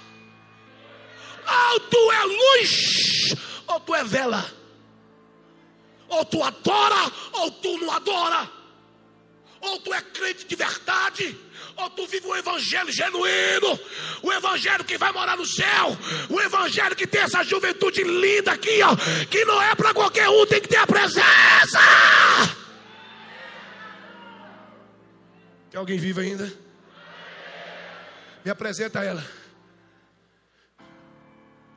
[1.47, 3.35] Ou tu é luz,
[3.67, 4.45] ou tu é vela.
[6.09, 8.56] Ou tu adora, ou tu não adora.
[9.67, 11.37] Ou tu é crente de verdade,
[11.75, 13.79] ou tu vive um evangelho genuíno,
[14.23, 15.97] o evangelho que vai morar no céu,
[16.29, 20.45] o evangelho que tem essa juventude linda aqui, ó, que não é para qualquer um,
[20.45, 21.79] tem que ter a presença.
[25.69, 26.51] Tem alguém vivo ainda?
[28.43, 29.23] Me apresenta ela.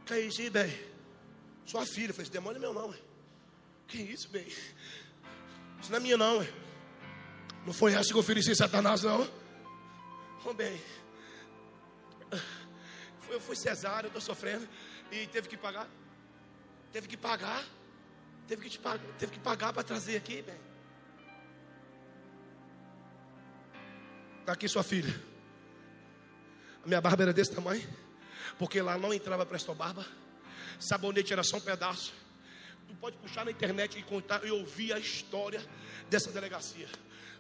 [0.07, 0.91] Que é isso bem?
[1.67, 2.95] Sua filha, falei, esse demônio é meu não.
[3.89, 4.47] Que isso, bem?
[4.47, 6.49] Isso não é minha não, ué.
[7.67, 9.29] Não foi essa que eu ofereci Satanás, não.
[10.45, 10.81] Oh, bem.
[13.29, 14.69] Eu fui cesárea, eu estou sofrendo.
[15.13, 15.89] E teve que pagar.
[16.93, 17.65] Teve que pagar.
[18.49, 18.81] Teve que, te,
[19.19, 20.59] teve que pagar para trazer aqui, bem.
[24.41, 25.15] Está aqui sua filha.
[26.83, 27.87] A minha barba era desse tamanho.
[28.59, 29.47] Porque lá não entrava
[29.77, 30.05] barba.
[30.81, 32.13] Sabonete era só um pedaço.
[32.89, 35.65] Tu pode puxar na internet e contar e ouvir a história
[36.09, 36.89] dessa delegacia.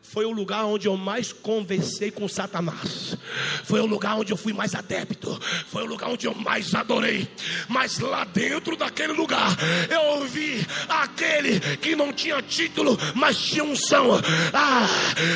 [0.03, 3.17] Foi o lugar onde eu mais conversei com Satanás.
[3.65, 5.41] Foi o lugar onde eu fui mais adepto.
[5.69, 7.29] Foi o lugar onde eu mais adorei.
[7.69, 9.57] Mas lá dentro daquele lugar,
[9.89, 14.21] eu ouvi aquele que não tinha título, mas tinha unção.
[14.53, 14.89] Ah,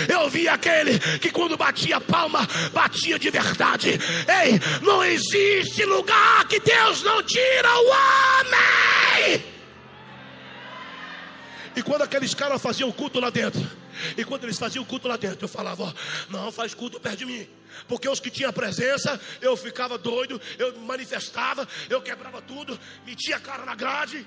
[0.09, 2.41] eu vi aquele que quando batia palma,
[2.73, 3.91] batia de verdade.
[3.91, 9.45] Ei, não existe lugar que Deus não tira o homem.
[11.77, 13.65] E quando aqueles caras faziam culto lá dentro,
[14.17, 15.95] e quando eles faziam culto lá dentro, eu falava: ó,
[16.29, 17.49] não faz culto perto de mim.
[17.89, 23.41] Porque os que tinham presença, eu ficava doido, eu manifestava, eu quebrava tudo, metia a
[23.41, 24.27] cara na grade.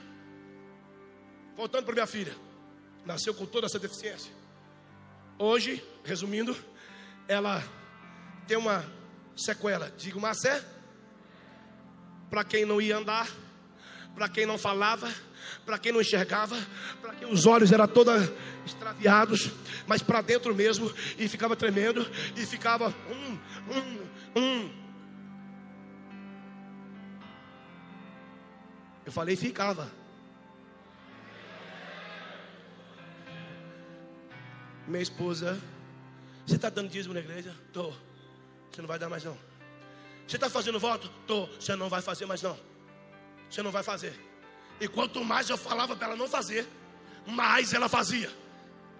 [1.55, 2.35] Voltando para minha filha,
[3.05, 4.31] nasceu com toda essa deficiência.
[5.39, 6.55] Hoje, resumindo,
[7.27, 7.63] ela
[8.47, 8.85] tem uma
[9.35, 9.91] sequela.
[9.97, 10.63] Digo, mas é
[12.29, 13.27] para quem não ia andar,
[14.13, 15.11] para quem não falava
[15.65, 16.57] para quem não enxergava,
[17.01, 18.29] para quem os olhos eram todos
[18.65, 19.51] extraviados,
[19.85, 22.05] mas para dentro mesmo, e ficava tremendo,
[22.35, 23.37] e ficava hum,
[23.69, 24.87] hum, hum.
[29.05, 29.89] Eu falei, ficava.
[34.85, 35.57] Minha esposa,
[36.45, 37.55] você está dando dízimo na igreja?
[37.71, 37.93] Tô.
[38.69, 39.37] Você não vai dar mais não.
[40.27, 41.09] Você está fazendo voto?
[41.25, 41.45] Tô.
[41.45, 42.57] Você não vai fazer mais não.
[43.49, 44.26] Você não vai fazer.
[44.79, 46.67] E quanto mais eu falava para ela não fazer,
[47.25, 48.29] mais ela fazia.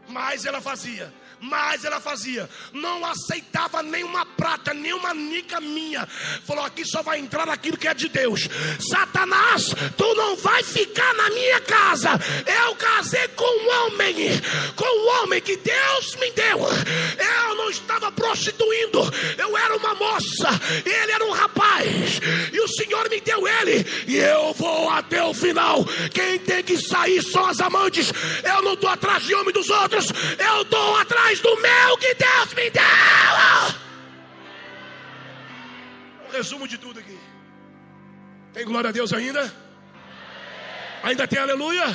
[0.07, 2.49] Mais ela fazia mais ela fazia.
[2.73, 6.07] Não aceitava nenhuma prata, nenhuma nica minha.
[6.45, 8.47] Falou: aqui só vai entrar aquilo que é de Deus.
[8.79, 12.09] Satanás, tu não vai ficar na minha casa.
[12.45, 14.15] Eu casei com um homem,
[14.75, 16.59] com um homem que Deus me deu.
[16.59, 18.99] Eu não estava prostituindo,
[19.37, 20.49] eu era uma moça,
[20.85, 21.56] ele era um rapaz,
[22.51, 25.85] e o Senhor me deu ele, e eu vou até o final.
[26.13, 28.11] Quem tem que sair são as amantes.
[28.43, 30.07] Eu não estou atrás de homem dos outros,
[30.37, 32.81] eu estou atrás do meu que Deus me deu.
[36.27, 37.17] Um resumo de tudo aqui.
[38.53, 39.53] Tem glória a Deus ainda?
[41.03, 41.85] Ainda tem aleluia?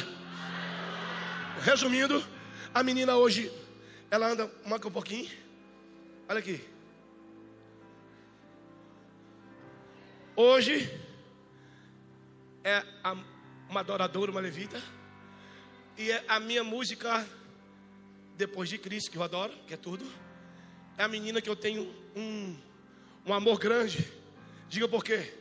[1.65, 2.25] Resumindo,
[2.75, 3.53] a menina hoje,
[4.11, 5.31] ela anda, manca um pouquinho.
[6.29, 6.72] Olha aqui.
[10.35, 10.91] Hoje
[12.65, 12.83] é
[13.69, 14.83] uma adoradora, uma levita.
[15.99, 17.27] E é a minha música
[18.35, 20.11] depois de Cristo, que eu adoro, que é tudo,
[20.97, 22.57] é a menina que eu tenho um,
[23.27, 24.11] um amor grande.
[24.71, 25.35] Diga por quê?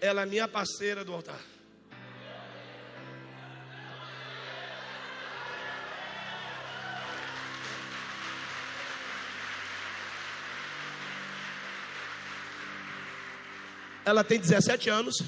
[0.00, 1.40] Ela é minha parceira do altar.
[14.10, 15.22] Ela tem 17 anos,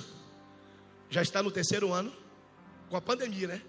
[1.09, 2.13] já está no terceiro ano,
[2.91, 3.63] com a pandemia, né?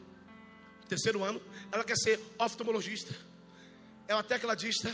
[0.88, 1.40] terceiro ano,
[1.72, 3.16] ela quer ser oftalmologista.
[4.08, 4.92] É uma tecladista.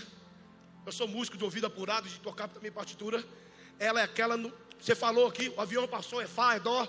[0.86, 3.23] Eu sou músico de ouvido apurado, de tocar também partitura.
[3.79, 6.86] Ela é aquela, no, você falou aqui, o avião passou, é Fá, é Dó,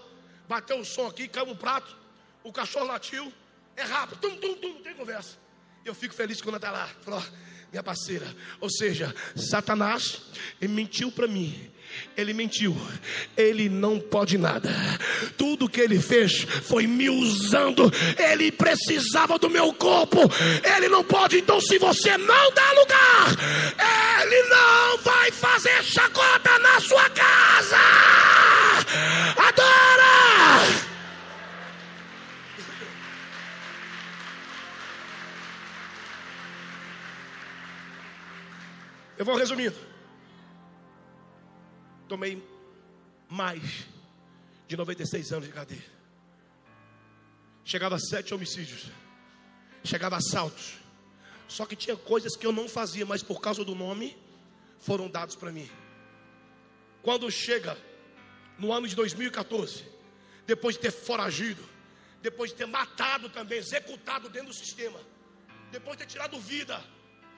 [0.48, 1.96] bateu o som aqui, caiu um prato,
[2.42, 3.32] o cachorro latiu,
[3.76, 5.38] é rápido, tum, tum, tum, não tem conversa.
[5.84, 6.88] Eu fico feliz quando ela está lá.
[7.04, 7.22] Falou,
[7.70, 8.26] minha parceira.
[8.60, 10.20] Ou seja, Satanás
[10.60, 11.70] mentiu para mim
[12.16, 12.76] ele mentiu,
[13.36, 14.70] ele não pode nada.
[15.36, 17.90] Tudo que ele fez foi me usando.
[18.18, 20.18] Ele precisava do meu corpo,
[20.76, 21.38] ele não pode.
[21.38, 27.76] Então, se você não dá lugar, ele não vai fazer chacota na sua casa.
[29.36, 30.90] Adora!
[39.16, 39.89] Eu vou resumindo
[42.10, 42.42] tomei
[43.28, 43.86] mais
[44.66, 45.84] de 96 anos de cadeia.
[47.64, 48.90] Chegava a sete homicídios.
[49.84, 50.74] chegava assaltos.
[51.46, 54.18] Só que tinha coisas que eu não fazia, mas por causa do nome
[54.80, 55.70] foram dados para mim.
[57.00, 57.78] Quando chega
[58.58, 59.84] no ano de 2014,
[60.46, 61.64] depois de ter foragido,
[62.20, 65.00] depois de ter matado também, executado dentro do sistema,
[65.70, 66.82] depois de ter tirado vida,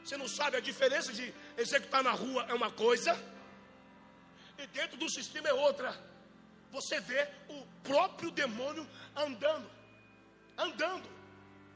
[0.02, 3.12] você não sabe a diferença de executar na rua é uma coisa
[4.68, 5.94] dentro do sistema é outra.
[6.70, 9.70] Você vê o próprio demônio andando,
[10.56, 11.08] andando.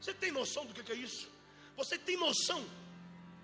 [0.01, 1.29] Você tem noção do que é isso?
[1.75, 2.63] Você tem noção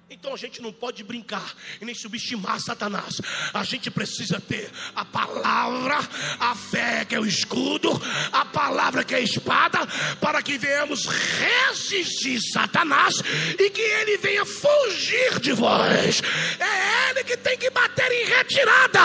[0.09, 3.19] então a gente não pode brincar e nem subestimar Satanás.
[3.53, 5.97] A gente precisa ter a palavra,
[6.39, 7.89] a fé que é o escudo,
[8.31, 9.79] a palavra que é a espada,
[10.21, 13.15] para que venhamos resistir Satanás
[13.57, 16.21] e que ele venha fugir de vós.
[16.59, 18.99] É ele que tem que bater em retirada,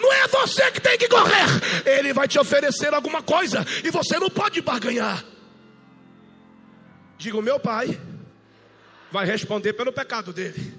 [0.00, 1.46] não é você que tem que correr.
[1.84, 5.22] Ele vai te oferecer alguma coisa e você não pode barganhar.
[7.18, 7.98] Diga o meu pai
[9.14, 10.76] vai responder pelo pecado dele.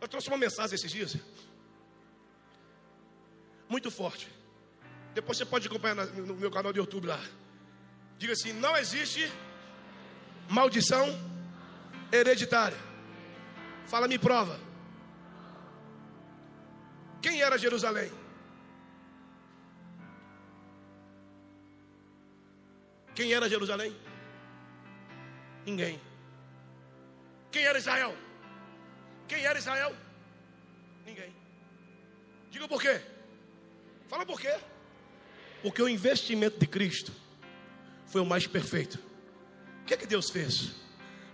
[0.00, 1.14] Eu trouxe uma mensagem esses dias,
[3.68, 4.32] muito forte.
[5.12, 7.20] Depois você pode acompanhar no meu canal do YouTube lá.
[8.16, 9.30] Diga assim: não existe
[10.48, 11.06] maldição
[12.10, 12.78] hereditária.
[13.86, 14.58] Fala, me prova.
[17.20, 18.10] Quem era Jerusalém?
[23.14, 23.94] Quem era Jerusalém?
[25.66, 26.00] Ninguém.
[27.50, 28.16] Quem era Israel?
[29.26, 29.94] Quem era Israel?
[31.04, 31.34] Ninguém.
[32.50, 33.00] Diga por quê?
[34.08, 34.54] Fala por quê?
[35.62, 37.12] Porque o investimento de Cristo
[38.06, 39.00] foi o mais perfeito.
[39.82, 40.76] O que é que Deus fez?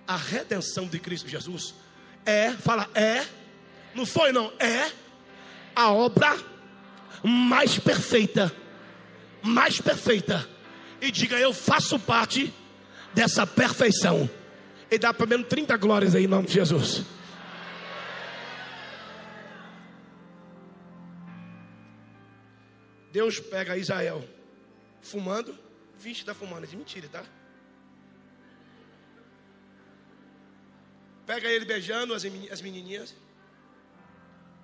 [0.06, 1.74] A redenção de Cristo Jesus
[2.24, 3.26] é, fala, é,
[3.94, 4.90] não foi não, é
[5.76, 6.38] a obra
[7.22, 8.54] mais perfeita,
[9.42, 10.48] mais perfeita.
[11.00, 12.52] E diga, eu faço parte
[13.14, 14.28] dessa perfeição.
[14.90, 17.04] E dá pelo menos 30 glórias aí em nome de Jesus.
[23.10, 24.26] Deus pega Israel
[25.02, 25.58] fumando,
[25.98, 27.24] vixe, está fumando, é de mentira, tá?
[31.26, 33.14] Pega ele beijando as, menininhas.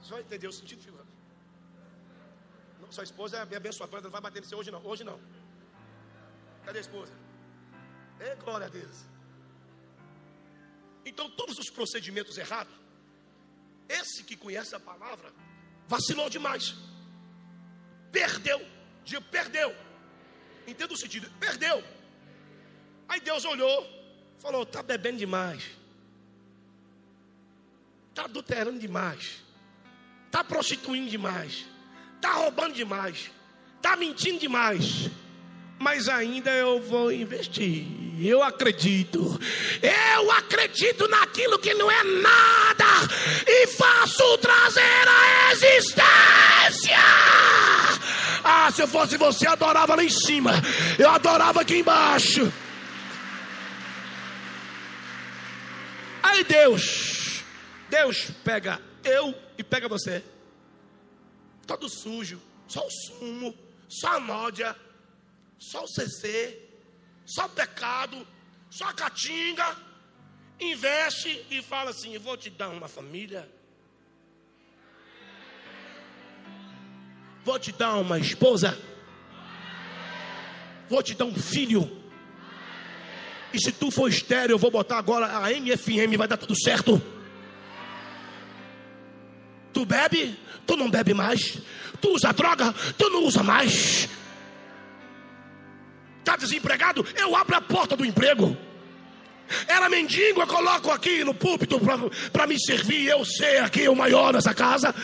[0.09, 1.09] Vai entender o sentido figurado.
[2.91, 4.85] Sua esposa é abençoada, não vai bater no seu hoje não.
[4.85, 5.21] Hoje não.
[6.65, 7.13] Cadê a esposa?
[8.21, 8.97] É glória a Deus.
[11.05, 12.73] Então, todos os procedimentos errados,
[13.89, 15.33] esse que conhece a palavra,
[15.87, 16.75] vacilou demais.
[18.13, 18.61] Perdeu.
[19.05, 19.75] Digo, perdeu.
[20.67, 21.83] Entenda o sentido, perdeu.
[23.09, 23.89] Aí Deus olhou,
[24.39, 25.65] falou: está bebendo demais,
[28.11, 29.43] está adulterando demais,
[30.27, 31.65] está prostituindo demais,
[32.17, 33.31] está roubando demais,
[33.79, 35.11] está mentindo demais
[35.79, 37.87] mas ainda eu vou investir.
[38.21, 39.39] Eu acredito,
[39.83, 42.85] eu acredito naquilo que não é nada.
[43.47, 46.99] E faço trazer a existência.
[48.43, 50.53] Ah, se eu fosse você, eu adorava lá em cima,
[50.99, 52.53] eu adorava aqui embaixo.
[56.23, 57.43] Aí Deus,
[57.89, 60.23] Deus pega eu e pega você,
[61.67, 63.57] todo sujo, só o sumo,
[63.89, 64.77] só a nódia
[65.59, 66.68] só o CC,
[67.29, 68.27] só pecado,
[68.71, 69.77] só catinga,
[70.59, 73.47] investe e fala assim: vou te dar uma família,
[77.45, 78.79] vou te dar uma esposa,
[80.88, 81.99] vou te dar um filho.
[83.53, 87.01] E se tu for estéreo, eu vou botar agora a MFM, vai dar tudo certo.
[89.73, 91.59] Tu bebe, tu não bebe mais.
[92.01, 94.09] Tu usa droga, tu não usa mais
[96.29, 98.55] está desempregado, eu abro a porta do emprego.
[99.67, 101.81] Era mendigo, eu coloco aqui no púlpito
[102.31, 104.95] para me servir, eu ser aqui o maior dessa casa.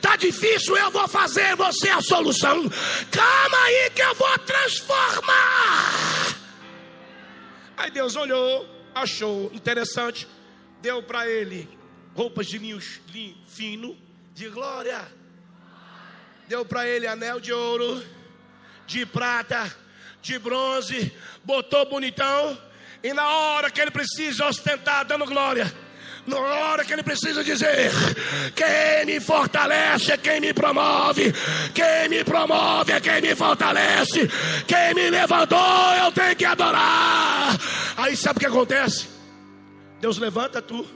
[0.00, 2.70] Tá difícil, eu vou fazer você a solução.
[3.10, 6.36] Calma aí que eu vou transformar.
[7.76, 10.28] Aí Deus olhou, achou interessante,
[10.80, 11.68] deu para ele
[12.14, 12.78] roupas de linho,
[13.12, 13.98] linho fino,
[14.34, 15.00] de glória.
[16.46, 18.04] Deu para ele anel de ouro,
[18.86, 19.74] de prata
[20.22, 21.12] de bronze,
[21.44, 22.58] botou bonitão,
[23.02, 25.72] e na hora que ele precisa ostentar, dando glória,
[26.26, 27.90] na hora que ele precisa dizer:
[28.54, 31.32] quem me fortalece é quem me promove,
[31.74, 34.28] quem me promove é quem me fortalece,
[34.66, 35.58] quem me levantou
[36.04, 37.56] eu tenho que adorar.
[37.96, 39.08] Aí sabe o que acontece?
[40.00, 40.86] Deus levanta tu.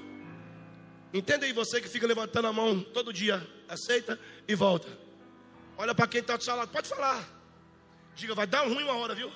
[1.12, 4.18] Entenda aí você que fica levantando a mão todo dia, aceita
[4.48, 4.88] e volta.
[5.78, 7.22] Olha para quem está do seu lado, pode falar.
[8.14, 9.32] Diga, vai dar ruim uma hora, viu?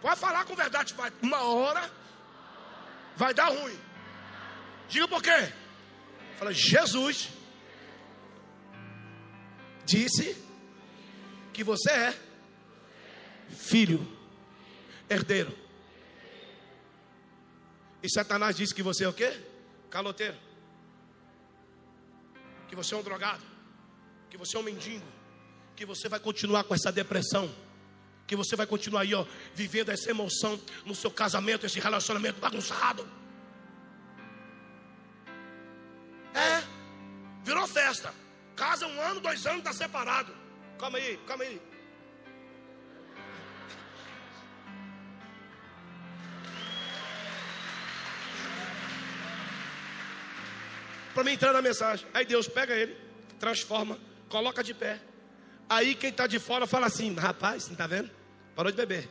[0.00, 1.12] Pode falar com verdade, vai.
[1.22, 1.90] Uma hora
[3.16, 3.78] vai dar ruim.
[4.88, 5.52] Diga por quê?
[6.36, 7.30] Fala, Jesus
[9.84, 10.36] disse
[11.52, 12.20] que você é
[13.48, 14.06] filho,
[15.08, 15.56] herdeiro.
[18.02, 19.40] E Satanás disse que você é o quê?
[19.88, 20.36] Caloteiro.
[22.66, 23.44] Que você é um drogado.
[24.28, 25.06] Que você é um mendigo.
[25.76, 27.52] Que você vai continuar com essa depressão.
[28.26, 33.06] Que você vai continuar aí, ó, vivendo essa emoção no seu casamento, esse relacionamento bagunçado.
[36.34, 36.62] É,
[37.44, 38.14] virou festa.
[38.56, 40.34] Casa um ano, dois anos, está separado.
[40.78, 41.60] Calma aí, calma aí.
[51.14, 52.06] Para mim entrar na mensagem.
[52.14, 52.96] Aí Deus pega ele,
[53.38, 53.98] transforma,
[54.28, 55.00] coloca de pé.
[55.72, 58.10] Aí quem está de fora fala assim: rapaz, não está vendo?
[58.54, 59.08] Parou de beber.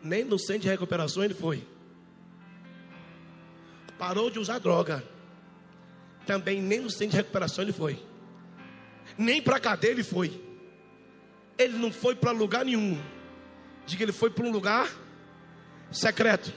[0.00, 1.66] Nem no centro de recuperação ele foi.
[3.98, 5.02] Parou de usar droga.
[6.24, 8.00] Também nem no centro de recuperação ele foi.
[9.18, 10.40] Nem para cadeia ele foi.
[11.58, 12.96] Ele não foi para lugar nenhum.
[13.84, 14.88] Diga, ele foi para um lugar
[15.90, 16.54] secreto.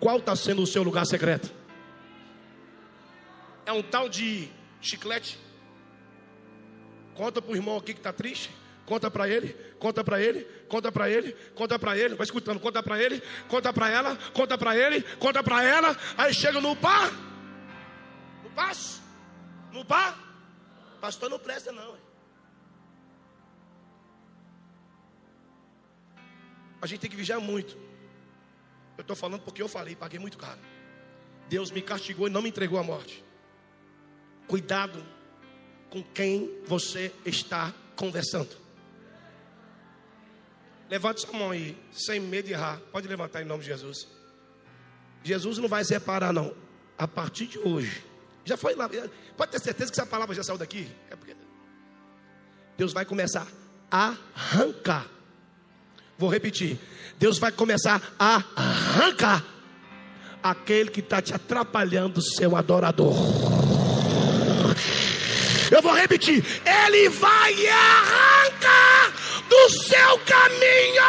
[0.00, 1.54] Qual está sendo o seu lugar secreto?
[3.64, 4.48] É um tal de
[4.80, 5.49] chiclete?
[7.14, 8.50] Conta para o irmão aqui que está triste.
[8.86, 12.16] Conta para ele, conta para ele, conta para ele, conta para ele.
[12.16, 15.96] Vai escutando, conta para ele, conta para ela, conta para ele, conta para ela.
[16.18, 17.12] Aí chega no par.
[18.42, 19.00] No passo?
[19.70, 20.18] No par?
[21.00, 21.96] Pastor não presta não.
[26.82, 27.78] A gente tem que vigiar muito.
[28.98, 30.58] Eu estou falando porque eu falei, paguei muito caro.
[31.48, 33.24] Deus me castigou e não me entregou à morte.
[34.48, 35.00] Cuidado
[35.90, 38.48] com quem você está conversando.
[40.88, 42.80] Levante sua mão aí, sem medo de errar.
[42.90, 44.08] Pode levantar em nome de Jesus.
[45.22, 46.54] Jesus não vai separar, não.
[46.96, 48.04] A partir de hoje.
[48.44, 48.88] Já foi lá.
[49.36, 50.90] Pode ter certeza que essa palavra já saiu daqui?
[51.10, 51.36] É porque
[52.76, 53.46] Deus vai começar
[53.90, 55.06] a arrancar.
[56.18, 56.78] Vou repetir.
[57.18, 59.44] Deus vai começar a arrancar
[60.42, 63.59] aquele que está te atrapalhando, seu adorador.
[65.70, 69.12] Eu vou repetir: Ele vai arrancar
[69.48, 71.02] do seu caminho.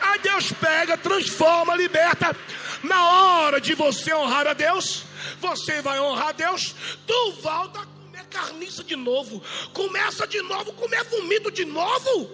[0.00, 2.34] Aí Deus pega, transforma, liberta.
[2.82, 5.04] Na hora de você honrar a Deus,
[5.40, 6.74] você vai honrar a Deus,
[7.06, 12.30] tu volta a comer carniça de novo, começa de novo, comer vomito de novo.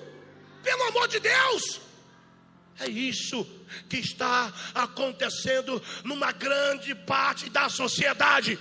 [0.63, 1.81] Pelo amor de Deus!
[2.79, 3.47] É isso
[3.89, 8.59] que está acontecendo numa grande parte da sociedade.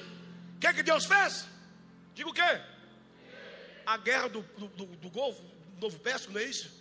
[0.61, 1.45] Que, é que Deus fez?
[2.13, 2.61] Diga o quê?
[3.85, 6.71] A guerra do, do, do Golfo, do Novo Pérsico, não é isso?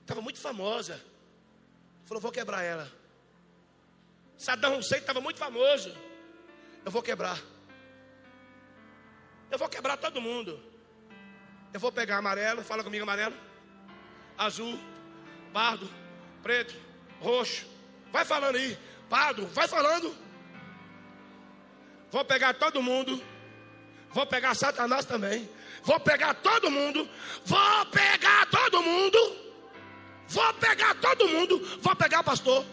[0.00, 0.98] Estava muito famosa.
[2.04, 2.90] Falou, vou quebrar ela.
[4.38, 5.94] Saddam Hussein estava muito famoso.
[6.84, 7.38] Eu vou quebrar.
[9.50, 10.62] Eu vou quebrar todo mundo.
[11.72, 13.34] Eu vou pegar amarelo, fala comigo amarelo
[14.36, 14.78] azul,
[15.52, 15.88] pardo,
[16.42, 16.74] preto,
[17.20, 17.66] roxo.
[18.12, 18.78] Vai falando aí,
[19.08, 20.14] pardo, vai falando.
[22.14, 23.20] Vou pegar todo mundo.
[24.12, 25.50] Vou pegar Satanás também.
[25.82, 27.08] Vou pegar todo mundo.
[27.44, 29.18] Vou pegar todo mundo.
[30.28, 31.60] Vou pegar todo mundo.
[31.82, 32.64] Vou pegar pastor.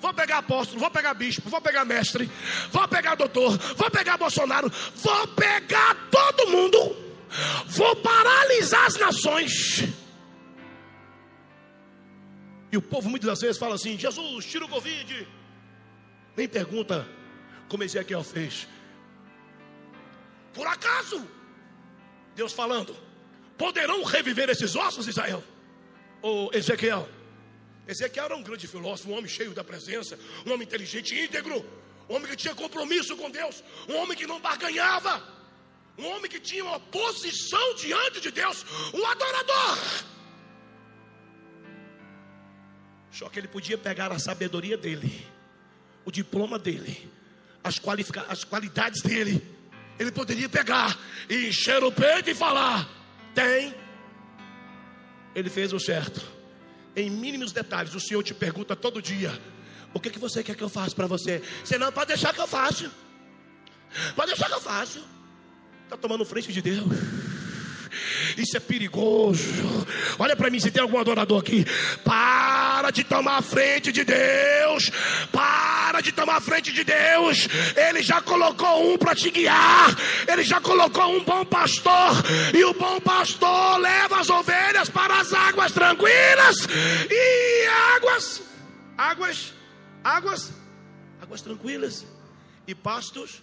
[0.00, 2.30] Vou pegar apóstolo, vou pegar bispo, vou pegar mestre,
[2.70, 6.96] vou pegar doutor, vou pegar Bolsonaro, vou pegar todo mundo,
[7.66, 9.84] vou paralisar as nações.
[12.72, 15.28] E o povo muitas vezes fala assim: Jesus, tira o Covid.
[16.34, 17.06] Nem pergunta
[17.74, 18.68] como Ezequiel fez.
[20.52, 21.28] Por acaso,
[22.36, 22.96] Deus falando,
[23.58, 25.42] poderão reviver esses ossos, Israel?
[26.22, 27.08] Ou Ezequiel?
[27.88, 30.16] Ezequiel era um grande filósofo, um homem cheio da presença,
[30.46, 31.68] um homem inteligente, íntegro,
[32.08, 35.20] um homem que tinha compromisso com Deus, um homem que não barganhava,
[35.98, 38.64] um homem que tinha uma posição diante de Deus,
[38.94, 39.78] um adorador.
[43.10, 45.26] Só que ele podia pegar a sabedoria dele,
[46.04, 47.10] o diploma dele,
[47.64, 49.42] as, qualifica as qualidades dele.
[49.98, 50.98] Ele poderia pegar
[51.28, 52.88] e encher o peito e falar:
[53.34, 53.74] tem.
[55.34, 56.22] Ele fez o certo.
[56.94, 59.32] Em mínimos detalhes, o Senhor te pergunta todo dia:
[59.94, 61.42] o que, que você quer que eu faça para você?
[61.64, 62.90] Você não pode deixar que eu faça.
[64.14, 65.00] Pode deixar que eu faça.
[65.84, 66.84] Está tomando frente de Deus.
[68.36, 69.44] Isso é perigoso.
[70.18, 71.64] Olha para mim se tem algum adorador aqui.
[72.02, 74.90] Para Para de tomar a frente de Deus.
[75.32, 77.48] Para de tomar a frente de Deus.
[77.74, 79.96] Ele já colocou um para te guiar.
[80.30, 82.10] Ele já colocou um bom pastor.
[82.54, 86.56] E o bom pastor leva as ovelhas para as águas tranquilas
[87.10, 87.66] e
[87.96, 88.42] águas,
[88.98, 89.54] águas,
[90.04, 90.52] águas,
[91.22, 92.04] águas tranquilas
[92.66, 93.42] e pastos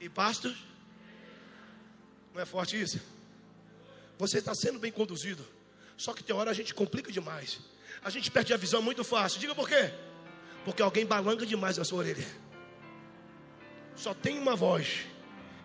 [0.00, 0.56] e pastos.
[2.34, 2.98] Não é forte isso?
[4.18, 5.46] Você está sendo bem conduzido.
[5.98, 7.58] Só que tem hora a gente complica demais.
[8.02, 9.40] A gente perde a visão muito fácil.
[9.40, 9.92] Diga por quê?
[10.64, 12.26] Porque alguém balanga demais a sua orelha.
[13.94, 15.06] Só tem uma voz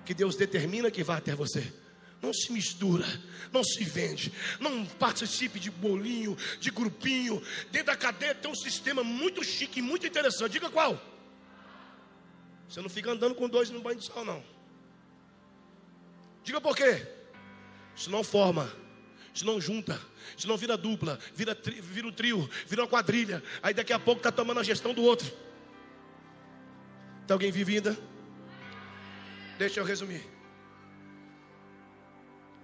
[0.05, 1.73] que Deus determina que vai até você.
[2.21, 3.05] Não se mistura,
[3.51, 7.41] não se vende, não participe de bolinho, de grupinho.
[7.71, 10.51] Dentro da cadeia tem um sistema muito chique, muito interessante.
[10.51, 11.01] Diga qual?
[12.69, 14.43] Você não fica andando com dois no banho de sol, não.
[16.43, 17.07] Diga por quê?
[17.95, 18.71] Isso não forma,
[19.33, 19.99] isso não junta,
[20.37, 23.41] isso não vira dupla, vira, tri, vira um trio, vira uma quadrilha.
[23.63, 25.31] Aí daqui a pouco está tomando a gestão do outro.
[27.25, 27.97] Tem alguém vivo ainda?
[29.57, 30.23] Deixa eu resumir.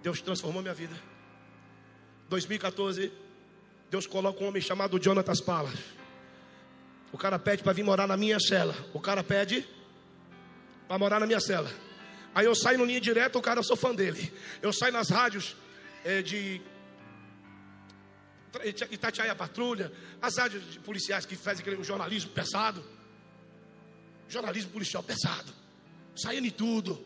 [0.03, 0.95] Deus transformou minha vida.
[2.29, 3.11] 2014,
[3.89, 5.79] Deus coloca um homem chamado Jonatas Palas.
[7.11, 8.75] O cara pede para vir morar na minha cela.
[8.93, 9.65] O cara pede
[10.87, 11.71] para morar na minha cela.
[12.35, 14.31] Aí eu saio no linha direta, o cara eu sou fã dele.
[14.61, 15.55] Eu saio nas rádios
[16.07, 16.61] é, de
[18.89, 19.91] Itatiaia Patrulha,
[20.21, 22.81] as rádios de policiais que fazem aquele jornalismo pesado.
[24.29, 25.51] Jornalismo policial pesado.
[26.15, 27.05] Saindo em tudo.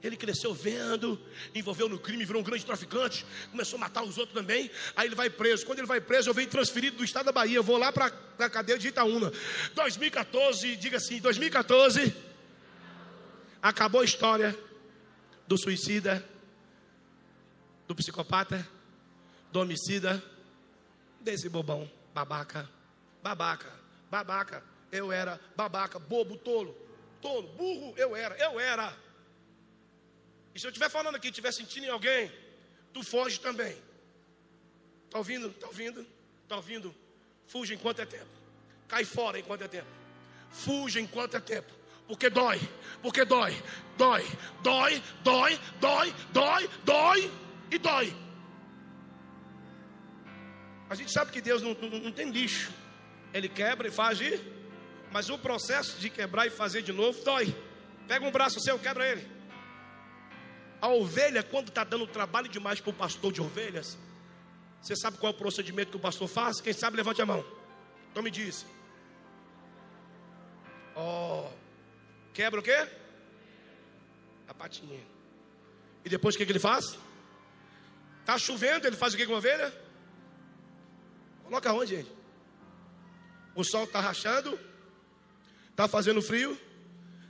[0.00, 1.20] Ele cresceu vendo,
[1.52, 4.70] envolveu no crime, virou um grande traficante, começou a matar os outros também.
[4.94, 5.66] Aí ele vai preso.
[5.66, 7.56] Quando ele vai preso, eu venho transferido do estado da Bahia.
[7.56, 9.32] Eu vou lá para a cadeia de Itaúna.
[9.74, 12.14] 2014, diga assim: 2014,
[13.60, 14.56] acabou a história
[15.48, 16.24] do suicida,
[17.86, 18.66] do psicopata,
[19.52, 20.22] do homicida,
[21.20, 22.68] desse bobão, babaca,
[23.22, 23.72] babaca,
[24.10, 24.62] babaca.
[24.90, 26.76] Eu era babaca, bobo, tolo,
[27.20, 28.96] tolo, burro, eu era, eu era.
[30.54, 32.32] E se eu estiver falando aqui, estiver sentindo em alguém,
[32.92, 33.76] tu foge também.
[35.04, 35.48] Está ouvindo?
[35.48, 36.06] Está ouvindo?
[36.42, 36.94] Está ouvindo?
[37.46, 38.30] Fuja enquanto é tempo.
[38.88, 39.88] Cai fora enquanto é tempo.
[40.50, 41.72] Fuja enquanto é tempo.
[42.06, 42.60] Porque dói.
[43.02, 43.52] Porque dói.
[43.96, 44.24] Dói.
[44.62, 45.02] Dói.
[45.22, 45.60] Dói.
[45.80, 46.14] Dói.
[46.32, 46.70] Dói.
[46.84, 47.45] Dói.
[47.70, 48.14] E dói.
[50.88, 52.72] A gente sabe que Deus não, não, não tem lixo.
[53.34, 54.40] Ele quebra e faz de.
[55.12, 57.54] Mas o processo de quebrar e fazer de novo dói.
[58.06, 59.26] Pega um braço seu, quebra ele.
[60.80, 63.98] A ovelha, quando está dando trabalho demais para o pastor de ovelhas,
[64.80, 66.60] você sabe qual é o procedimento que o pastor faz?
[66.60, 67.44] Quem sabe, levante a mão.
[68.10, 68.64] Então me diz.
[70.94, 71.46] Ó.
[71.46, 71.52] Oh,
[72.32, 72.88] quebra o quê?
[74.46, 75.00] A patinha.
[76.04, 76.96] E depois o que, que ele faz?
[78.26, 79.72] Está chovendo, ele faz o que com a ovelha?
[81.44, 82.12] Coloca onde, gente?
[83.54, 84.58] O sol está rachando,
[85.70, 86.60] está fazendo frio,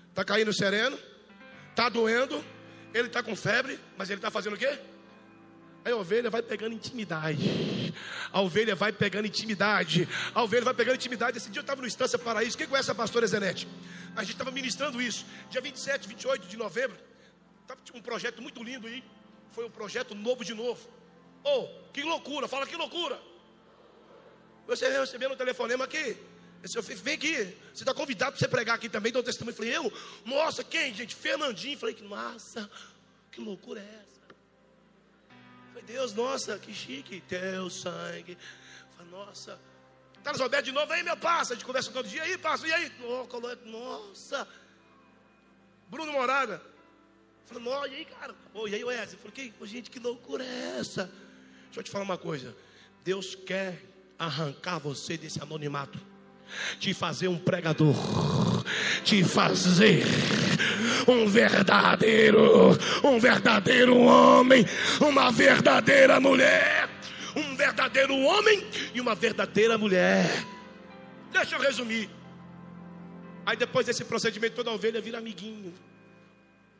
[0.08, 0.98] está caindo sereno,
[1.70, 2.42] está doendo
[2.98, 4.78] ele está com febre, mas ele está fazendo o quê?
[5.84, 7.94] Aí a ovelha vai pegando intimidade.
[8.32, 10.08] A ovelha vai pegando intimidade.
[10.34, 11.36] A ovelha vai pegando intimidade.
[11.36, 12.56] Esse dia eu estava no Estância Paraíso.
[12.56, 13.68] Quem conhece a pastora Zenete?
[14.16, 15.26] A gente estava ministrando isso.
[15.50, 16.96] Dia 27, 28 de novembro.
[17.66, 19.04] Tava um projeto muito lindo aí.
[19.52, 20.88] Foi um projeto novo de novo.
[21.42, 22.48] Oh, que loucura.
[22.48, 23.20] Fala que loucura.
[24.66, 26.16] Você recebendo um telefonema aqui.
[26.62, 27.34] Esse, vem aqui,
[27.72, 29.52] você está convidado para você pregar aqui também, dá um testemunho.
[29.52, 29.92] Eu falei, eu?
[30.24, 31.14] Nossa, quem, gente?
[31.14, 31.78] Fernandinho.
[31.78, 32.68] Falei, nossa,
[33.30, 34.20] que loucura é essa?
[35.68, 38.36] Falei, Deus, nossa, que chique, teu sangue.
[38.96, 39.60] Falei, nossa.
[40.24, 42.72] Carlos Roberto de novo, aí meu passa, a gente conversa todo dia, aí passa, e
[42.72, 42.92] aí?
[43.66, 44.48] Nossa.
[45.88, 46.60] Bruno Morada.
[47.46, 48.34] Falei, nossa, e aí, cara?
[48.52, 49.18] Oh, e aí, Wesley?
[49.18, 51.10] Falei, que, gente, que loucura é essa?
[51.66, 52.54] Deixa eu te falar uma coisa.
[53.04, 53.82] Deus quer
[54.18, 55.98] arrancar você desse anonimato
[56.78, 57.94] te fazer um pregador,
[59.04, 60.04] te fazer
[61.08, 64.64] um verdadeiro, um verdadeiro homem,
[65.00, 66.88] uma verdadeira mulher,
[67.34, 70.44] um verdadeiro homem e uma verdadeira mulher.
[71.32, 72.08] Deixa eu resumir.
[73.44, 75.72] Aí depois desse procedimento, toda ovelha vira amiguinho.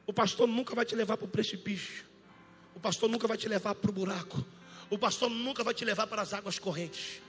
[0.07, 2.05] O pastor nunca vai te levar para o precipício.
[2.75, 4.45] O pastor nunca vai te levar para o buraco.
[4.89, 7.21] O pastor nunca vai te levar para as águas correntes.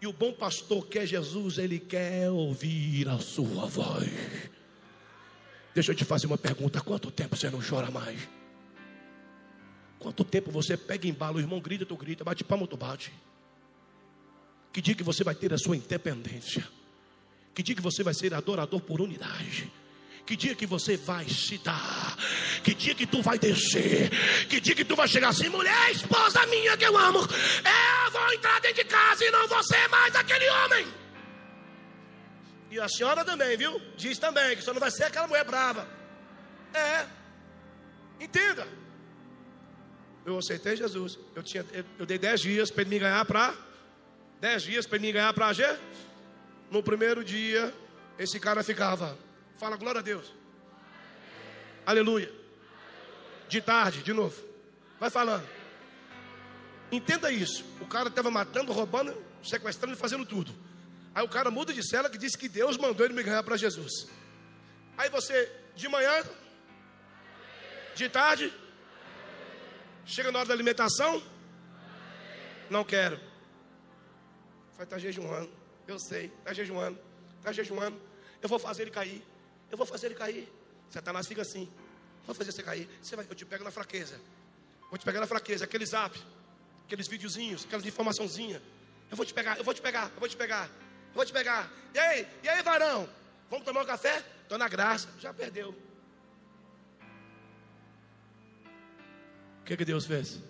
[0.00, 4.08] E o bom pastor que é Jesus, ele quer ouvir a sua voz.
[5.74, 8.28] Deixa eu te fazer uma pergunta: quanto tempo você não chora mais?
[9.98, 13.12] Quanto tempo você pega em bala, o irmão grita, tu grita, bate palma, tu bate?
[14.72, 16.68] Que dia que você vai ter a sua independência?
[17.54, 19.72] Que dia que você vai ser adorador por unidade?
[20.26, 22.16] Que dia que você vai se dar?
[22.64, 24.10] Que dia que tu vai descer?
[24.48, 27.20] Que dia que tu vai chegar assim, mulher, esposa minha que eu amo,
[27.64, 30.86] é vou entrar dentro de casa e não ser mais aquele homem.
[32.70, 33.80] E a senhora também, viu?
[33.96, 35.88] Diz também que senhora não vai ser aquela mulher brava.
[36.74, 37.06] É.
[38.20, 38.66] Entenda.
[40.24, 41.18] Eu aceitei Jesus.
[41.36, 43.54] Eu, tinha, eu, eu dei 10 dias para ele me ganhar para.
[44.40, 45.78] 10 dias para ele me ganhar para agir.
[46.68, 47.72] No primeiro dia,
[48.18, 49.16] esse cara ficava.
[49.58, 50.32] Fala glória a Deus.
[51.84, 52.32] Aleluia.
[53.48, 54.42] De tarde, de novo.
[54.98, 55.48] Vai falando.
[56.90, 57.64] Entenda isso.
[57.80, 60.54] O cara estava matando, roubando, sequestrando e fazendo tudo.
[61.14, 63.56] Aí o cara muda de cela que disse que Deus mandou ele me ganhar para
[63.56, 64.06] Jesus.
[64.98, 66.22] Aí você, de manhã,
[67.94, 68.52] de tarde,
[70.04, 71.22] chega na hora da alimentação,
[72.68, 73.16] não quero.
[74.76, 75.50] Vai estar tá jejuando.
[75.88, 76.98] Eu sei, está jejuando,
[77.38, 77.98] está jejuando.
[78.42, 79.24] Eu vou fazer ele cair.
[79.70, 80.48] Eu vou fazer ele cair.
[80.90, 81.68] Satanás fica assim.
[82.24, 82.88] Vou fazer você cair.
[83.02, 84.20] Você vai, eu te pego na fraqueza.
[84.90, 85.64] Vou te pegar na fraqueza.
[85.64, 86.18] Aquele zap,
[86.84, 88.62] aqueles videozinhos, aquelas informaçãozinhas.
[89.10, 90.70] Eu vou te pegar, eu vou te pegar, eu vou te pegar.
[91.14, 91.70] Vou te pegar.
[91.94, 92.26] E aí?
[92.42, 93.08] E aí, varão?
[93.48, 94.24] Vamos tomar um café?
[94.42, 95.08] Estou na graça.
[95.18, 95.74] Já perdeu.
[99.60, 100.40] O que, que Deus fez?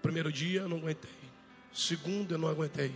[0.00, 1.10] Primeiro dia eu não aguentei.
[1.72, 2.94] Segundo eu não aguentei.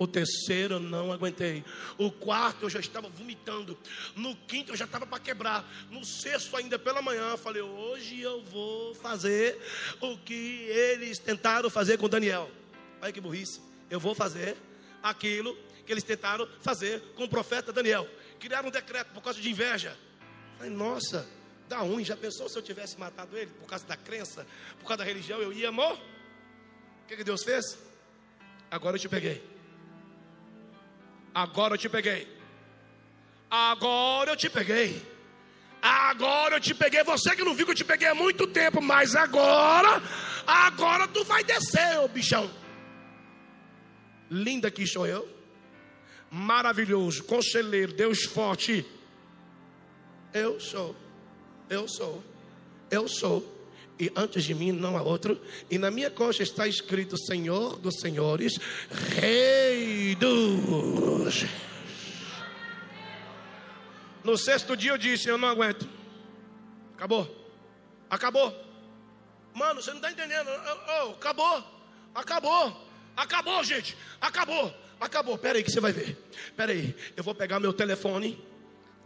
[0.00, 1.62] O terceiro eu não aguentei.
[1.98, 3.76] O quarto eu já estava vomitando.
[4.16, 5.70] No quinto eu já estava para quebrar.
[5.90, 9.60] No sexto, ainda pela manhã, eu falei: hoje eu vou fazer
[10.00, 12.50] o que eles tentaram fazer com Daniel.
[13.02, 13.60] Olha que burrice.
[13.90, 14.56] Eu vou fazer
[15.02, 18.08] aquilo que eles tentaram fazer com o profeta Daniel.
[18.38, 19.94] Criaram um decreto por causa de inveja.
[20.56, 21.28] Falei, nossa,
[21.68, 22.06] dá ruim.
[22.06, 24.46] Já pensou se eu tivesse matado ele por causa da crença,
[24.78, 26.00] por causa da religião, eu ia morrer?
[27.04, 27.76] O que, que Deus fez?
[28.70, 29.59] Agora eu te peguei.
[31.34, 32.28] Agora eu te peguei.
[33.50, 35.02] Agora eu te peguei.
[35.82, 37.02] Agora eu te peguei.
[37.04, 40.02] Você que não viu que eu te peguei há muito tempo, mas agora,
[40.46, 42.50] agora tu vai descer, ô bichão.
[44.30, 45.40] Linda que sou eu
[46.30, 48.86] maravilhoso, conselheiro, Deus forte.
[50.32, 50.94] Eu sou,
[51.68, 52.22] eu sou,
[52.90, 53.59] eu sou.
[54.00, 55.38] E antes de mim não há outro.
[55.70, 58.58] E na minha coxa está escrito Senhor dos Senhores,
[59.14, 61.44] Rei dos.
[64.24, 65.86] No sexto dia eu disse: Eu não aguento.
[66.96, 67.28] Acabou.
[68.08, 68.66] Acabou.
[69.52, 70.48] Mano, você não está entendendo.
[71.04, 71.62] Oh, acabou.
[72.14, 72.86] Acabou.
[73.14, 73.94] Acabou, gente.
[74.18, 74.74] Acabou.
[74.98, 76.16] Acabou, pera aí que você vai ver.
[76.54, 78.42] Pera aí, eu vou pegar meu telefone.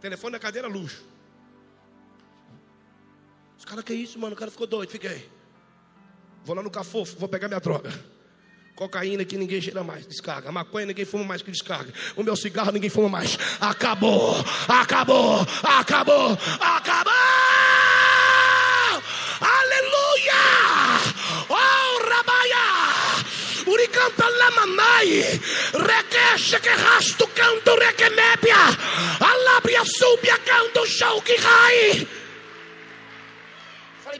[0.01, 1.05] Telefone na cadeira luxo.
[3.65, 4.35] Os caras, que isso, mano?
[4.35, 5.27] O cara ficou doido, fiquei.
[6.43, 7.91] Vou lá no Cafofo, vou pegar minha droga.
[8.75, 10.51] Cocaína que ninguém cheira mais, descarga.
[10.51, 11.91] Maconha ninguém fuma mais que descarga.
[12.15, 13.39] O meu cigarro ninguém fuma mais.
[13.59, 14.35] Acabou,
[14.67, 17.13] acabou, acabou, acabou!
[23.95, 25.39] canta la mamai,
[25.71, 28.61] requeche que rasto canto requemébia,
[29.19, 32.07] alabria súbia canto show que rai.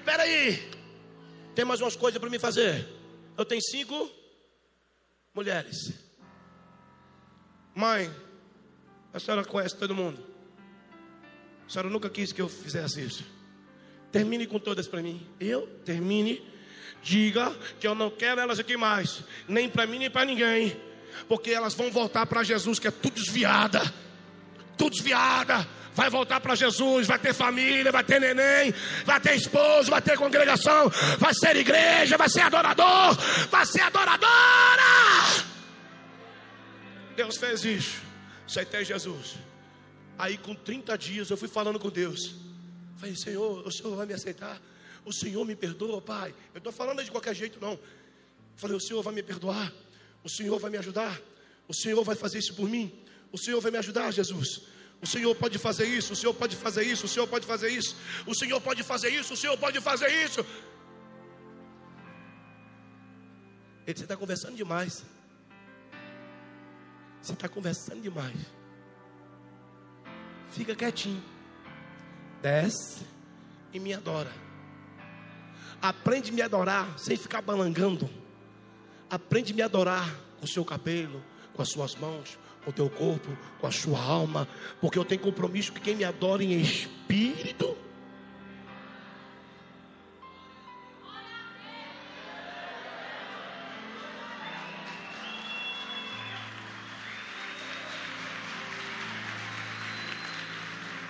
[0.05, 0.71] Falei, peraí,
[1.53, 2.87] tem mais umas coisas para me fazer.
[3.37, 4.09] Eu tenho cinco
[5.33, 5.93] mulheres.
[7.73, 8.09] Mãe,
[9.11, 10.23] a senhora conhece todo mundo.
[11.67, 13.25] A senhora nunca quis que eu fizesse isso.
[14.11, 15.27] Termine com todas para mim.
[15.39, 16.55] Eu termine
[17.05, 20.75] Diga que eu não quero elas aqui mais, nem para mim nem para ninguém,
[21.27, 23.79] porque elas vão voltar para Jesus, que é tudo desviada,
[24.75, 25.67] tudo desviada.
[25.95, 28.73] Vai voltar para Jesus, vai ter família, vai ter neném,
[29.05, 33.15] vai ter esposo, vai ter congregação, vai ser igreja, vai ser adorador,
[33.49, 34.83] vai ser adoradora.
[37.15, 38.01] Deus fez isso,
[38.45, 39.35] aceitei Jesus.
[40.17, 42.35] Aí com 30 dias eu fui falando com Deus.
[42.97, 44.61] Falei, Senhor, o Senhor vai me aceitar?
[45.05, 46.33] O Senhor me perdoa, Pai.
[46.53, 47.79] Eu estou falando de qualquer jeito, não.
[48.57, 49.71] Falei, o Senhor vai me perdoar.
[50.23, 51.21] O Senhor vai me ajudar.
[51.67, 52.91] O Senhor vai fazer isso por mim.
[53.31, 54.61] O Senhor vai me ajudar, Jesus.
[55.05, 57.95] O Senhor pode fazer isso, o Senhor pode fazer isso, o Senhor pode fazer isso,
[58.25, 60.43] o Senhor pode fazer isso, o Senhor pode fazer isso.
[63.85, 65.05] Ele, você está conversando demais.
[67.21, 68.35] Você está conversando demais.
[70.51, 71.23] Fica quietinho.
[72.41, 73.05] Desce
[73.71, 74.31] e me adora.
[75.79, 78.09] Aprende a me adorar sem ficar balangando.
[79.07, 82.89] Aprende a me adorar com o seu cabelo, com as suas mãos, com o teu
[82.89, 84.47] corpo, com a sua alma,
[84.81, 87.77] porque eu tenho compromisso que quem me adora em espírito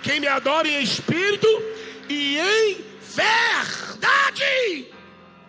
[0.06, 1.48] Quem me adora em espírito
[2.08, 4.86] e em verdade.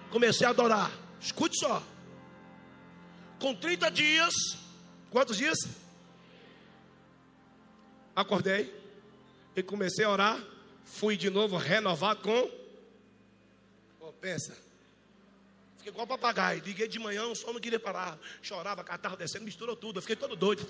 [0.10, 0.92] Comecei a adorar.
[1.22, 1.84] Escute só.
[3.40, 4.34] Com 30 dias,
[5.12, 5.60] quantos dias?
[8.18, 8.74] Acordei
[9.56, 10.44] e comecei a orar.
[10.84, 12.52] Fui de novo renovado com.
[14.00, 14.58] Oh, pensa.
[15.78, 16.64] Fiquei igual papagaio.
[16.66, 18.18] Liguei de manhã, o som não queria parar.
[18.42, 20.00] Chorava, catarro descendo, misturou tudo.
[20.00, 20.68] Eu fiquei todo doido.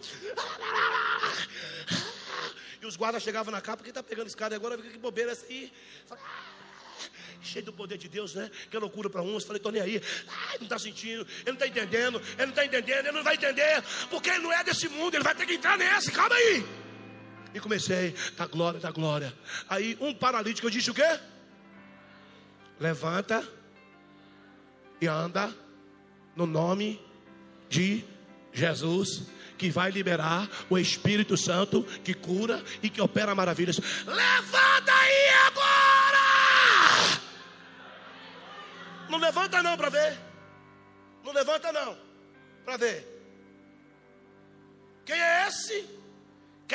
[2.82, 4.78] E os guardas chegavam na capa, quem está pegando esse cara agora?
[4.78, 5.72] Que bobeira essa aí?
[6.06, 6.24] Falei,
[7.42, 8.52] cheio do poder de Deus, né?
[8.70, 9.46] Que loucura para uns.
[9.46, 10.02] Falei, tô nem aí.
[10.50, 13.36] Ai, não está sentindo, ele não está entendendo, ele não está entendendo, ele não vai
[13.36, 16.77] entender, porque ele não é desse mundo, ele vai ter que entrar nesse, calma aí.
[17.58, 19.34] E comecei, da glória, da glória.
[19.68, 21.20] Aí um paralítico, eu disse o quê?
[22.80, 23.44] Levanta
[25.02, 25.52] e anda
[26.36, 27.02] no nome
[27.68, 28.06] de
[28.54, 29.24] Jesus
[29.58, 33.80] que vai liberar o Espírito Santo que cura e que opera maravilhas.
[34.06, 36.18] Levanta aí agora!
[39.10, 40.20] Não levanta não para ver.
[41.24, 41.98] Não levanta não
[42.64, 43.04] para ver.
[45.04, 45.97] Quem é esse?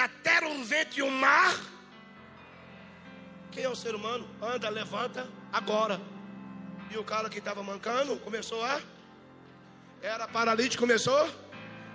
[0.01, 1.55] Até um vento e um mar.
[3.51, 4.29] Quem é o ser humano?
[4.41, 6.01] Anda, levanta agora.
[6.91, 8.81] E o cara que estava mancando começou a.
[10.01, 11.29] Era paralítico, começou.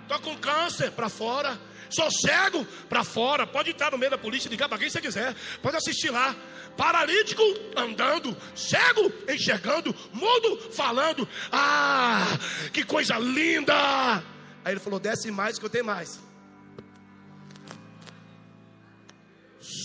[0.02, 1.58] Estou com câncer para fora.
[1.90, 3.46] Sou cego para fora.
[3.46, 5.34] Pode entrar no meio da polícia, ligar para quem você quiser.
[5.62, 6.34] Pode assistir lá.
[6.76, 7.42] Paralítico
[7.76, 11.28] andando, cego enxergando, mudo falando.
[11.52, 12.26] Ah,
[12.72, 14.22] que coisa linda!
[14.64, 16.27] Aí ele falou: desce mais que eu tenho mais.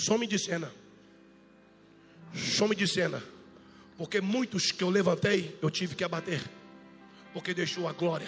[0.04, 0.70] Some de cena.
[2.36, 3.24] Some de cena.
[3.98, 6.42] Porque muitos que eu levantei, eu tive que abater.
[7.34, 8.28] Porque deixou a glória,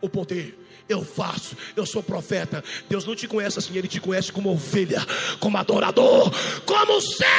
[0.00, 0.56] o poder.
[0.88, 2.62] Eu faço, eu sou profeta.
[2.88, 5.04] Deus não te conhece assim, Ele te conhece como ovelha,
[5.40, 6.30] como adorador,
[6.64, 7.30] como servo.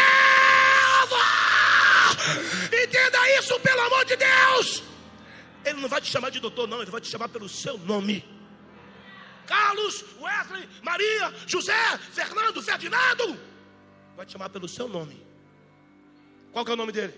[2.65, 4.83] Entenda isso, pelo amor de Deus.
[5.63, 8.25] Ele não vai te chamar de doutor, não, ele vai te chamar pelo seu nome.
[9.47, 13.50] Carlos, Wesley, Maria, José, Fernando, Ferdinando.
[14.15, 15.25] Vai te chamar pelo seu nome.
[16.51, 17.13] Qual que é o nome dele?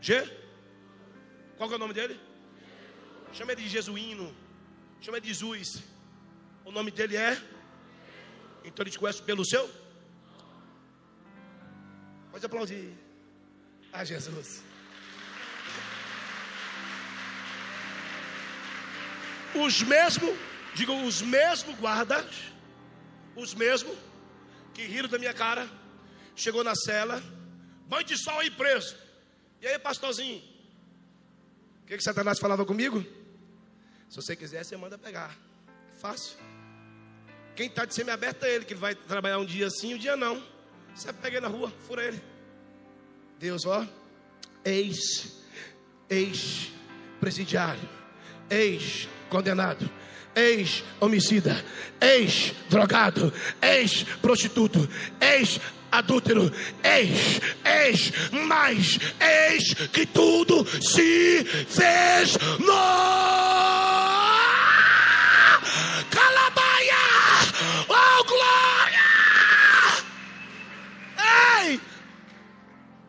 [0.00, 0.22] G?
[1.56, 2.18] Qual que é o nome dele?
[3.32, 4.34] Chama ele de Jesuíno.
[5.00, 5.82] Chama ele de Jesus.
[6.64, 7.32] O nome dele é?
[8.64, 9.68] Então ele te conhece pelo seu?
[12.30, 12.92] Pode aplaudir.
[13.92, 14.62] Ah, Jesus.
[19.54, 20.34] Os mesmos,
[20.74, 22.24] digo, os mesmos guardas,
[23.36, 23.96] os mesmos
[24.72, 25.68] que riram da minha cara,
[26.34, 27.22] chegou na cela,
[27.88, 28.96] banho de sol aí preso.
[29.60, 30.42] E aí, pastorzinho?
[31.82, 33.04] O que, que Satanás falava comigo?
[34.08, 35.36] Se você quiser, você manda pegar.
[36.00, 36.36] Fácil.
[37.54, 40.42] Quem está de semi-aberto é ele, que vai trabalhar um dia sim, um dia não.
[40.94, 42.22] Você pega ele na rua, fura ele.
[43.38, 43.86] Deus, ó,
[44.64, 45.42] ex,
[46.08, 46.70] ex
[47.20, 47.88] presidiário,
[48.48, 49.90] ex condenado,
[50.34, 51.64] ex homicida,
[52.00, 54.88] ex drogado, ex prostituto,
[55.20, 55.60] ex
[55.92, 56.50] adúltero,
[56.82, 62.72] eis, eis, mas eis que tudo se fez no
[66.10, 67.02] Calabaia!
[67.88, 69.04] Oh glória!
[71.60, 71.80] Ei!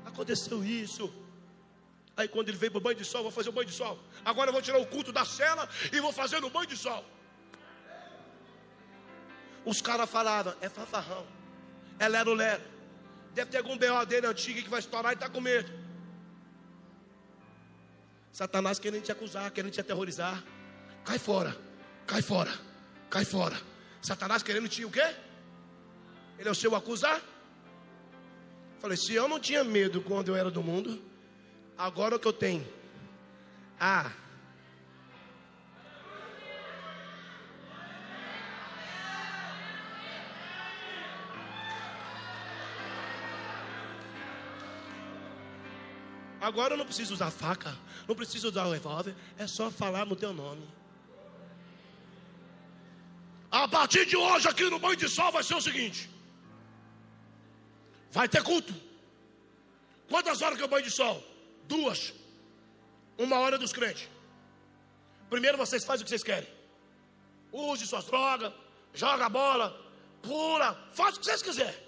[0.05, 1.11] Aconteceu isso.
[2.15, 3.97] Aí quando ele veio para o banho de sol, vou fazer o banho de sol.
[4.23, 7.03] Agora eu vou tirar o culto da cela e vou fazer no banho de sol.
[9.65, 11.25] Os caras falavam, é fanfarrão,
[11.97, 12.72] é lero-lero.
[13.33, 14.05] Deve ter algum B.O.
[14.05, 15.71] dele antigo que vai estourar e está com medo.
[18.31, 20.43] Satanás querendo te acusar, querendo te aterrorizar.
[21.03, 21.55] Cai fora,
[22.07, 22.51] cai fora,
[23.09, 23.59] cai fora.
[24.01, 25.15] Satanás querendo te o quê?
[26.37, 27.21] Ele é o seu acusar?
[28.79, 31.01] Falei, se eu não tinha medo quando eu era do mundo,
[31.77, 32.67] agora o que eu tenho?
[33.79, 34.11] Ah,
[46.43, 47.73] Agora eu não preciso usar faca,
[48.05, 50.67] não preciso usar revólver, é só falar no teu nome.
[53.49, 56.09] A partir de hoje, aqui no banho de sol, vai ser o seguinte:
[58.11, 58.73] vai ter culto.
[60.09, 61.23] Quantas horas que é o banho de sol?
[61.65, 62.13] Duas.
[63.17, 64.09] Uma hora dos crentes.
[65.29, 66.49] Primeiro vocês fazem o que vocês querem.
[67.53, 68.51] Use suas drogas,
[68.93, 69.81] joga a bola,
[70.21, 71.81] pula, faz o que vocês quiserem.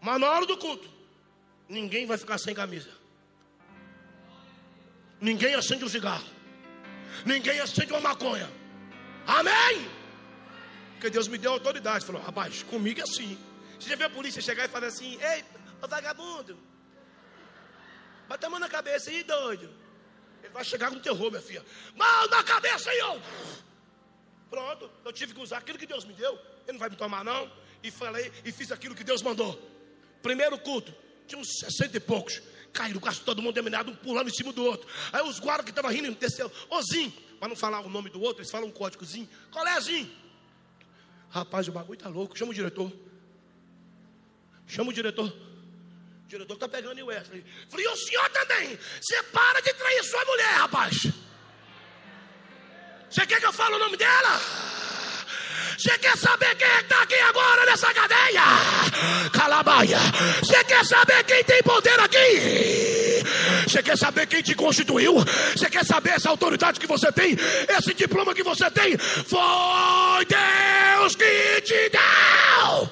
[0.00, 0.90] Mas na hora do culto,
[1.68, 3.05] ninguém vai ficar sem camisa.
[5.28, 6.24] Ninguém acende um cigarro.
[7.24, 8.48] Ninguém acende uma maconha.
[9.26, 9.90] Amém?
[10.92, 12.06] Porque Deus me deu autoridade.
[12.06, 13.36] Falou, rapaz, comigo é assim.
[13.76, 15.44] Você já viu a polícia chegar e falar assim: Ei,
[15.82, 16.56] ô vagabundo,
[18.28, 19.68] bota a mão na cabeça aí, doido.
[20.44, 21.64] Ele vai chegar com terror, minha filha.
[21.96, 23.00] Mão na cabeça aí.
[24.48, 26.34] Pronto, eu tive que usar aquilo que Deus me deu.
[26.66, 27.50] Ele não vai me tomar, não.
[27.82, 29.60] E falei, e fiz aquilo que Deus mandou.
[30.22, 30.94] Primeiro culto,
[31.26, 32.40] tinha uns 60 e poucos.
[32.76, 34.86] Caíram quase todo mundo dominado, um pulando em cima do outro.
[35.10, 37.10] Aí os guardas que estavam rindo desceu, Ozinho,
[37.40, 39.28] para não falar o nome do outro, eles falam um códigozinho.
[39.50, 40.10] Colézinho.
[41.30, 42.36] Rapaz, o bagulho tá louco.
[42.36, 42.92] Chama o diretor.
[44.66, 45.28] Chama o diretor.
[45.28, 47.44] O diretor está pegando o Wesley.
[47.68, 48.78] Falei, e o senhor também?
[49.00, 51.06] Você para de trair sua mulher, rapaz.
[53.08, 54.40] Você quer que eu fale o nome dela?
[55.78, 58.42] Você quer saber quem é está aqui agora nessa cadeia?
[59.30, 59.98] Calabaia.
[60.42, 63.22] Você quer saber quem tem poder aqui?
[63.68, 65.16] Você quer saber quem te constituiu?
[65.54, 67.36] Você quer saber essa autoridade que você tem?
[67.68, 68.96] Esse diploma que você tem?
[68.96, 72.90] Foi Deus que te deu!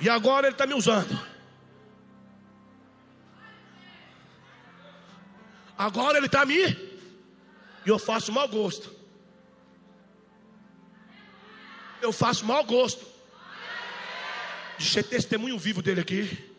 [0.00, 1.18] E agora Ele está me usando.
[5.78, 6.62] Agora Ele está me.
[7.86, 8.99] E eu faço mau gosto.
[12.00, 13.04] Eu faço mau gosto
[14.78, 16.50] de ser testemunho vivo dele aqui.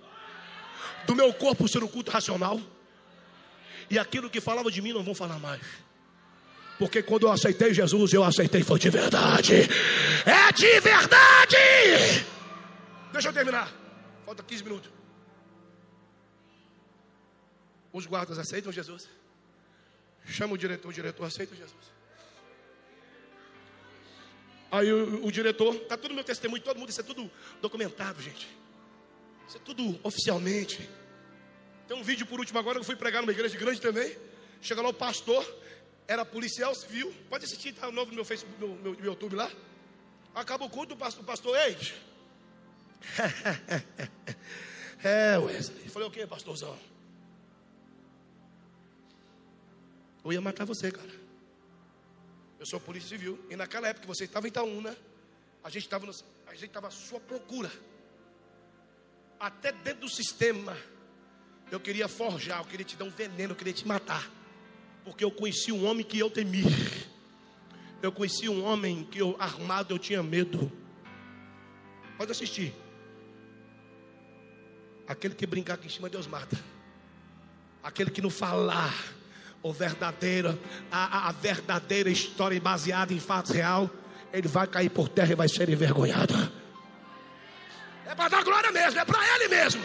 [1.06, 2.60] Do meu corpo ser um culto racional.
[3.90, 5.62] E aquilo que falava de mim não vão falar mais.
[6.78, 9.54] Porque quando eu aceitei Jesus, eu aceitei foi de verdade.
[10.26, 12.26] É de verdade!
[13.12, 13.72] Deixa eu terminar.
[14.26, 14.92] Falta 15 minutos.
[17.92, 19.10] Os guardas aceitam Jesus.
[20.26, 22.01] Chama o diretor, o diretor aceita Jesus.
[24.72, 27.30] Aí o, o diretor, está tudo meu testemunho, todo mundo, isso é tudo
[27.62, 28.48] documentado, gente.
[29.48, 30.90] Isso é tudo oficialmente.
[31.88, 34.16] Tem um vídeo por último agora que eu fui pregar numa igreja grande também.
[34.62, 35.46] Chega lá o pastor,
[36.08, 37.14] era policial civil.
[37.30, 39.52] Pode assistir, está novo no meu Facebook, no meu, meu YouTube lá.
[40.34, 41.78] Acaba o culto, o pastor, o pastor ei.
[45.04, 45.90] é, Wesley.
[45.90, 46.78] Falei, o que, pastorzão?
[50.24, 51.21] Eu ia matar você, cara.
[52.62, 53.44] Eu sou polícia civil.
[53.50, 54.96] E naquela época você estava em Itaúna,
[55.64, 56.06] a gente estava
[56.46, 57.72] a gente estava à sua procura.
[59.40, 60.78] Até dentro do sistema.
[61.72, 64.30] Eu queria forjar, eu queria te dar um veneno, eu queria te matar.
[65.04, 66.62] Porque eu conheci um homem que eu temi.
[68.00, 70.72] Eu conheci um homem que eu armado eu tinha medo.
[72.16, 72.76] Pode assistir.
[75.08, 76.64] Aquele que brincar aqui em cima, Deus mata.
[77.82, 78.94] Aquele que não falar
[79.64, 80.60] o verdadeiro,
[80.92, 83.90] a, a verdadeira história baseada em fatos real,
[84.34, 86.34] ele vai cair por terra e vai ser envergonhado.
[88.06, 89.84] É para dar glória mesmo, é para ele mesmo.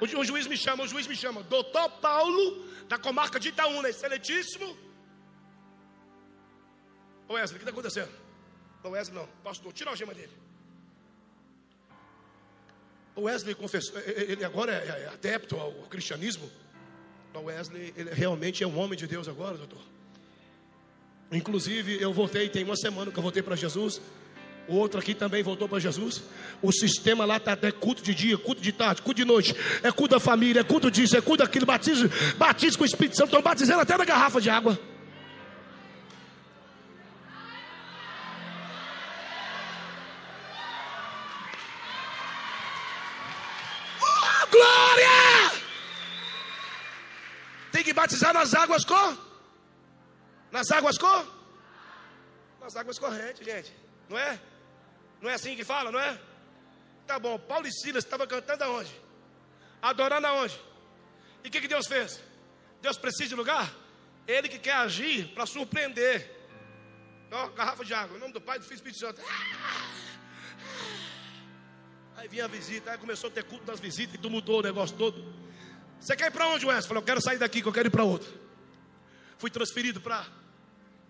[0.00, 3.88] O, o, juiz me chama, o juiz me chama, doutor Paulo, da comarca de Itaúna,
[3.88, 4.76] excelentíssimo.
[7.28, 8.12] Ô Wesley, o que está acontecendo?
[8.82, 10.32] Não, Wesley não, pastor, tira a gema dele.
[13.14, 16.50] O Wesley confessou, ele agora é, é adepto ao cristianismo.
[17.34, 19.80] O Wesley, ele realmente é um homem de Deus agora, doutor.
[21.30, 24.00] Inclusive, eu voltei, tem uma semana que eu voltei para Jesus.
[24.68, 26.22] O outro aqui também voltou para Jesus.
[26.60, 29.56] O sistema lá está até culto de dia, culto de tarde, culto de noite.
[29.82, 31.64] É culto da família, é culto disso, é culto daquilo.
[31.64, 33.28] Batismo, batismo com o Espírito Santo.
[33.28, 34.78] Estão batizando até na garrafa de água.
[48.42, 49.16] Nas águas com?
[50.50, 51.26] Nas águas com?
[52.60, 53.72] Nas águas correntes, gente.
[54.08, 54.40] Não é?
[55.20, 56.20] Não é assim que fala, não é?
[57.06, 58.92] Tá bom, Paulo e Silas estavam cantando aonde?
[59.80, 60.60] Adorando aonde?
[61.44, 62.20] E o que, que Deus fez?
[62.80, 63.72] Deus precisa de lugar?
[64.26, 66.28] Ele que quer agir para surpreender.
[67.30, 69.22] Ó, garrafa de água, em nome do Pai, do Filho e Espírito Santo.
[72.16, 74.96] Aí vinha a visita, aí começou a ter culto das visitas e mudou o negócio
[74.96, 75.41] todo.
[76.02, 76.88] Você quer ir para onde, Wesley?
[76.88, 78.28] Falei, eu quero sair daqui, que eu quero ir para outro.
[79.38, 80.26] Fui transferido para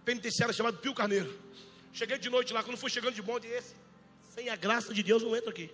[0.05, 1.35] penitenciária chamado Pio Carneiro.
[1.95, 3.75] Cheguei de noite lá, quando fui chegando de bonde, esse,
[4.35, 5.73] sem a graça de Deus, não entro aqui.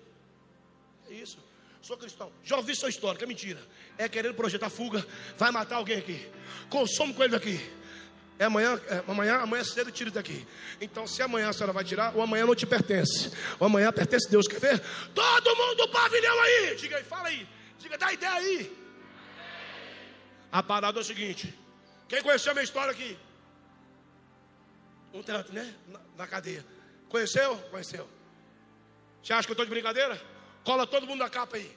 [1.11, 1.37] É isso.
[1.83, 2.33] Sou cristão.
[2.45, 3.61] Já ouvi sua história, que é mentira.
[3.97, 5.05] É querendo projetar fuga,
[5.37, 6.29] vai matar alguém aqui.
[6.71, 7.59] Consome com ele daqui.
[8.39, 10.47] É amanhã, é, amanhã, amanhã cedo tiro daqui.
[10.81, 13.33] Então, se amanhã a senhora vai tirar, o amanhã não te pertence.
[13.59, 14.47] O amanhã pertence a Deus.
[14.47, 14.81] Quer ver?
[15.13, 16.77] Todo mundo do pavilhão aí.
[16.77, 17.49] Diga aí, fala aí.
[17.81, 18.78] Diga, dá ideia aí.
[20.51, 21.55] A parada é o seguinte:
[22.09, 23.19] quem conheceu a minha história aqui?
[25.13, 25.75] Um tanto, né?
[26.17, 26.65] Na, cadeia.
[27.09, 27.57] Conheceu?
[27.71, 28.09] Conheceu.
[29.23, 30.21] Você acha que eu estou de brincadeira?
[30.65, 31.77] Cola todo mundo na capa aí.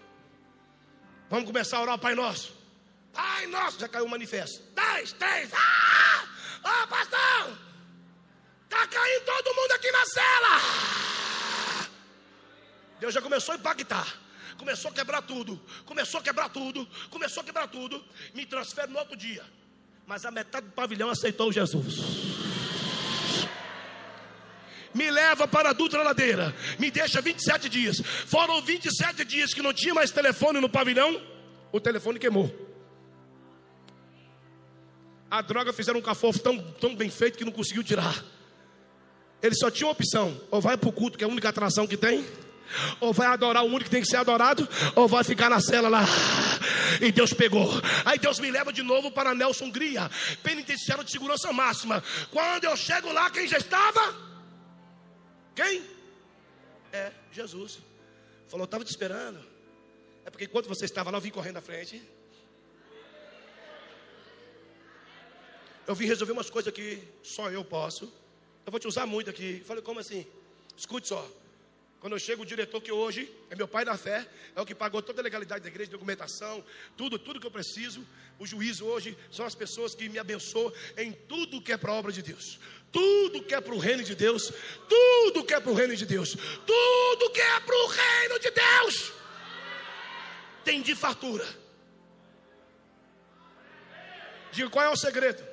[1.30, 2.54] Vamos começar a orar o Pai Nosso.
[3.14, 4.62] Pai Nosso, já caiu o manifesto.
[4.74, 6.28] Dez, três, ah!
[6.64, 7.58] Ó, oh, pastor!
[8.70, 11.90] Tá caindo todo mundo aqui na cela!
[13.00, 14.21] Deus já começou a impactar
[14.62, 18.04] começou a quebrar tudo, começou a quebrar tudo, começou a quebrar tudo,
[18.36, 19.44] me transfere no outro dia.
[20.06, 21.96] Mas a metade do pavilhão aceitou Jesus.
[24.94, 26.54] Me leva para a Dutra Ladeira.
[26.78, 28.02] Me deixa 27 dias.
[28.28, 31.20] Foram 27 dias que não tinha mais telefone no pavilhão.
[31.72, 32.54] O telefone queimou.
[35.30, 38.24] A droga fizeram um cafofo tão, tão bem feito que não conseguiu tirar.
[39.42, 41.88] Ele só tinha uma opção: ou vai para o culto, que é a única atração
[41.88, 42.24] que tem,
[43.00, 45.90] ou vai adorar o único que tem que ser adorado, ou vai ficar na cela
[45.90, 46.04] lá.
[47.02, 47.70] E Deus pegou.
[48.06, 50.10] Aí Deus me leva de novo para Nelson Gria,
[50.44, 52.04] penitenciário de segurança máxima.
[52.30, 54.16] Quando eu chego lá, quem já estava?
[55.56, 55.84] Quem?
[56.92, 57.80] É, Jesus.
[58.48, 59.40] Falou, estava te esperando.
[60.26, 62.02] É porque enquanto você estava lá, eu vim correndo à frente.
[65.88, 68.06] Eu vim resolver umas coisas que só eu posso.
[68.66, 69.64] Eu vou te usar muito aqui.
[69.66, 70.26] Falei, como assim?
[70.78, 71.28] Escute só.
[72.02, 74.74] Quando eu chego, o diretor que hoje é meu pai da fé, é o que
[74.74, 76.66] pagou toda a legalidade da igreja, documentação,
[76.98, 78.04] tudo, tudo que eu preciso.
[78.40, 81.94] O juiz hoje são as pessoas que me abençoam em tudo que é para a
[81.94, 82.60] obra de Deus.
[82.92, 84.52] Tudo que é para o reino de Deus.
[84.90, 86.36] Tudo que é para o reino de Deus.
[86.66, 89.14] Tudo que é para o reino de Deus.
[90.66, 91.48] Tem de fartura.
[94.52, 95.51] Diga qual é o segredo?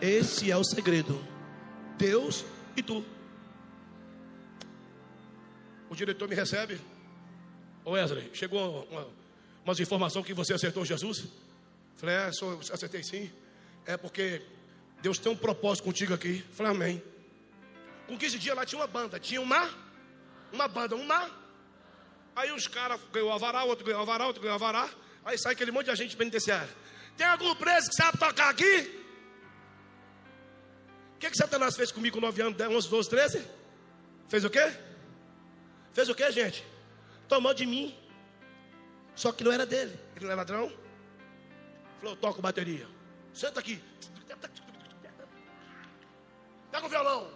[0.00, 1.20] Esse é o segredo.
[1.96, 2.44] Deus
[2.76, 3.04] e tu.
[5.90, 6.80] O diretor me recebe.
[7.84, 9.08] Ô Wesley, chegou uma,
[9.64, 11.26] umas informações que você acertou Jesus?
[11.96, 13.30] Falei, é, sou, acertei sim.
[13.84, 14.42] É porque
[15.02, 16.44] Deus tem um propósito contigo aqui.
[16.52, 17.02] Falei, amém.
[18.06, 19.18] Com 15 dias lá tinha uma banda.
[19.18, 19.68] Tinha uma,
[20.52, 21.28] uma banda, uma.
[22.36, 24.88] Aí os caras ganhou avará, outro ganhou avará, outro ganhou avará.
[25.24, 26.72] Aí sai aquele monte de agente penitenciário.
[27.16, 29.07] Tem algum preso que sabe tocar aqui?
[31.18, 33.44] O que, que Satanás fez comigo com 9 anos, 10, 11, 12, 13?
[34.28, 34.72] Fez o quê?
[35.92, 36.64] Fez o quê, gente?
[37.26, 37.92] Tomou de mim.
[39.16, 39.98] Só que não era dele.
[40.14, 40.72] Ele não é ladrão.
[41.98, 42.86] Falou, toco bateria.
[43.34, 43.82] Senta aqui.
[46.70, 47.32] Pega o violão.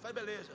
[0.00, 0.52] Falei, beleza.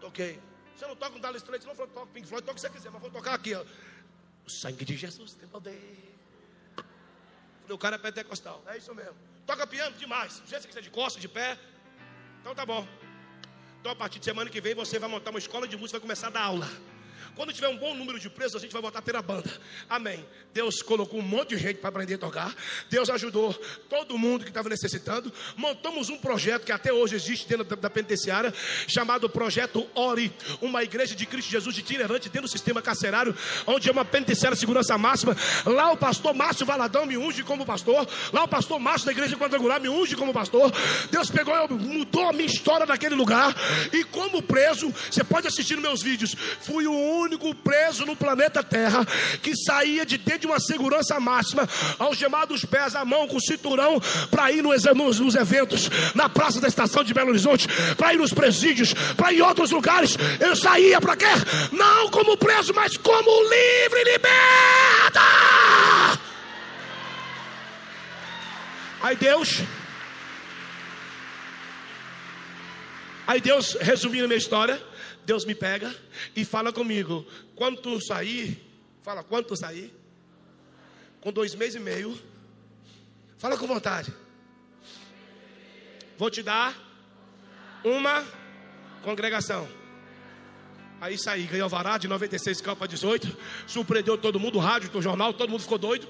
[0.00, 0.40] Toquei.
[0.74, 1.74] Você não toca um Dallas Straits, não?
[1.74, 3.62] Falou, toca Pink Floyd, toca o que você quiser, mas vou tocar aqui, ó.
[4.46, 6.16] O sangue de Jesus tem poder.
[7.68, 8.64] O cara é pentecostal.
[8.66, 9.31] É isso mesmo.
[9.46, 10.32] Toca piano demais.
[10.46, 11.58] Se você quiser de costas, de pé.
[12.40, 12.86] Então tá bom.
[13.80, 16.02] Então a partir de semana que vem você vai montar uma escola de música vai
[16.02, 16.68] começar a dar aula.
[17.34, 19.50] Quando tiver um bom número de presos, a gente vai voltar a ter a banda.
[19.88, 20.22] Amém.
[20.52, 22.54] Deus colocou um monte de gente para aprender a tocar.
[22.90, 23.54] Deus ajudou
[23.88, 25.32] todo mundo que estava necessitando.
[25.56, 28.52] Montamos um projeto que até hoje existe dentro da, penitenciária,
[28.86, 30.30] chamado Projeto Ori,
[30.60, 33.34] uma igreja de Cristo Jesus itinerante dentro do sistema carcerário,
[33.66, 35.34] onde é uma penitenciária de segurança máxima.
[35.64, 38.06] Lá o pastor Márcio Valadão me unge como pastor.
[38.30, 40.70] Lá o pastor Márcio da igreja quadrangular me unge como pastor.
[41.10, 43.54] Deus pegou, mudou a minha história daquele lugar.
[43.90, 46.36] E como preso, você pode assistir meus vídeos.
[46.60, 49.06] Fui o único único preso no planeta Terra
[49.42, 51.68] que saía de dentro de uma segurança máxima,
[51.98, 54.00] algemado os pés, a mão com cinturão,
[54.30, 58.18] para ir nos, nos, nos, eventos, na praça da estação de Belo Horizonte, para ir
[58.18, 60.16] nos presídios, para ir em outros lugares.
[60.40, 61.26] Eu saía para quê?
[61.72, 65.20] Não como preso, mas como livre e liberta.
[69.02, 69.62] Aí Deus.
[73.26, 74.80] Aí Deus, resumindo a minha história,
[75.24, 75.94] Deus me pega
[76.34, 78.62] e fala comigo: quando sair,
[79.02, 79.92] fala quando sair,
[81.20, 82.18] com dois meses e meio,
[83.38, 84.12] fala com vontade.
[86.18, 86.76] Vou te dar
[87.84, 88.24] uma
[89.02, 89.68] congregação.
[91.00, 95.34] Aí saí, ganhei o vará de 96 para 18, surpreendeu todo mundo, rádio, o jornal,
[95.34, 96.06] todo mundo ficou doido.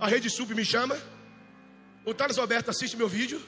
[0.00, 0.96] A Rede Sub me chama,
[2.04, 3.42] o Thales Roberto assiste meu vídeo,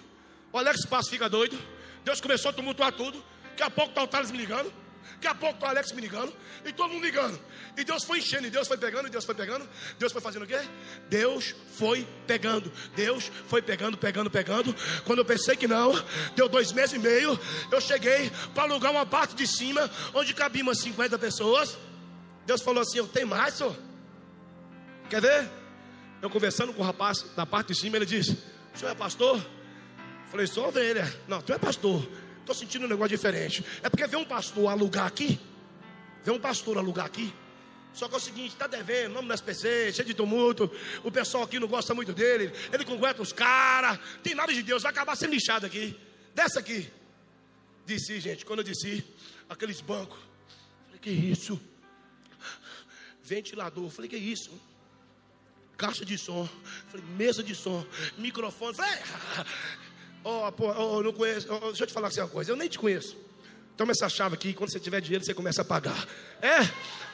[0.52, 1.58] o Alex Passo fica doido.
[2.04, 3.22] Deus começou a tumultuar tudo.
[3.56, 4.70] Daqui a pouco está o Thales me ligando.
[5.14, 6.30] Daqui a pouco está o Alex me ligando.
[6.62, 7.40] E todo mundo ligando.
[7.74, 8.46] E Deus foi enchendo.
[8.46, 9.08] E Deus foi pegando.
[9.08, 9.66] E Deus foi pegando.
[9.98, 10.60] Deus foi fazendo o quê?
[11.08, 12.70] Deus foi pegando.
[12.94, 14.76] Deus foi pegando, pegando, pegando.
[15.06, 15.92] Quando eu pensei que não,
[16.34, 17.38] deu dois meses e meio.
[17.72, 19.90] Eu cheguei para alugar uma parte de cima.
[20.12, 21.78] Onde cabia umas 50 pessoas.
[22.44, 23.74] Deus falou assim: Eu tenho mais, senhor.
[25.08, 25.48] Quer ver?
[26.20, 27.96] Eu conversando com o rapaz da parte de cima.
[27.96, 28.38] Ele disse:
[28.74, 29.38] O senhor é pastor?
[29.38, 31.10] Eu falei: Sou ovelha.
[31.26, 32.06] Não, tu é pastor.
[32.46, 33.64] Estou sentindo um negócio diferente.
[33.82, 35.40] É porque vem um pastor alugar aqui.
[36.22, 37.34] Vem um pastor alugar aqui.
[37.92, 40.70] Só que é o seguinte, está devendo, nome das PC, cheio de tumulto.
[41.02, 42.52] O pessoal aqui não gosta muito dele.
[42.72, 43.98] Ele congueta os caras.
[44.22, 45.98] Tem nada de Deus, vai acabar sendo lixado aqui.
[46.36, 46.88] Desce aqui.
[47.84, 48.46] Desci, gente.
[48.46, 49.04] Quando eu desci,
[49.48, 50.20] aqueles bancos.
[50.84, 51.60] Falei, que isso?
[53.24, 53.90] Ventilador.
[53.90, 54.52] Falei, que isso?
[55.76, 56.48] Caixa de som.
[56.90, 57.84] Falei, mesa de som.
[58.16, 58.76] Microfone.
[58.76, 58.98] Falei,
[60.28, 61.46] Oh, pô, oh, não conheço.
[61.48, 62.50] Oh, deixa eu te falar assim uma coisa.
[62.50, 63.16] Eu nem te conheço.
[63.76, 66.04] Toma essa chave aqui, quando você tiver dinheiro, você começa a pagar.
[66.42, 66.68] É?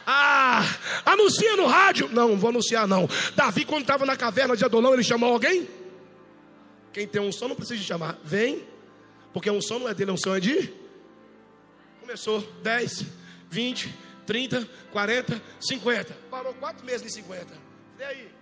[0.06, 0.62] Ah,
[1.04, 2.08] anuncia no rádio.
[2.08, 3.06] Não, não vou anunciar não.
[3.36, 5.68] Davi, quando estava na caverna de Adolão, ele chamou alguém?
[6.90, 8.18] Quem tem um som não precisa chamar.
[8.24, 8.66] Vem,
[9.30, 10.72] porque um som não é dele, um som é de.
[12.00, 13.04] Começou 10,
[13.50, 13.94] 20,
[14.24, 16.16] 30, 40, 50.
[16.30, 17.46] Parou quatro meses de 50.
[17.98, 18.41] E aí?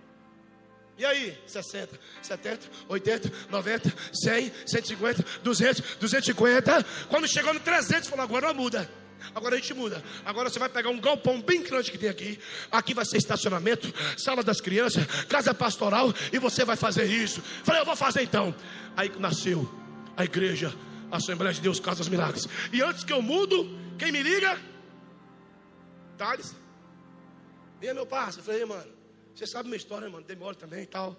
[1.01, 1.35] E aí?
[1.47, 6.85] 60, 70, 80, 90, 100, 150, 200, 250.
[7.09, 8.87] Quando chegou no 300, falou: agora muda.
[9.33, 10.03] Agora a gente muda.
[10.23, 12.39] Agora você vai pegar um galpão bem grande que tem aqui.
[12.71, 16.13] Aqui vai ser estacionamento, sala das crianças, casa pastoral.
[16.31, 17.41] E você vai fazer isso.
[17.63, 18.53] Falei, eu vou fazer então.
[18.95, 19.67] Aí nasceu
[20.15, 20.71] a igreja,
[21.09, 22.47] a Assembleia de Deus, Casa dos Milagres.
[22.71, 24.55] E antes que eu mudo, quem me liga?
[26.15, 26.55] Thales.
[27.79, 28.45] Vem meu parceiro.
[28.45, 29.00] Falei, mano,
[29.35, 30.25] você sabe minha história, mano.
[30.25, 31.15] Demora também e tal.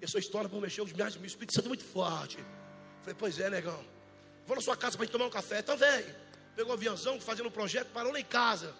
[0.00, 2.38] E a sua história por mexer os meus, meu Espírito Santo é muito forte.
[3.00, 3.84] Falei, pois é, negão.
[4.46, 5.60] Vou na sua casa para gente tomar um café.
[5.60, 6.14] Então, velho.
[6.56, 8.74] Pegou o aviãozão, fazendo um projeto, parou lá em casa.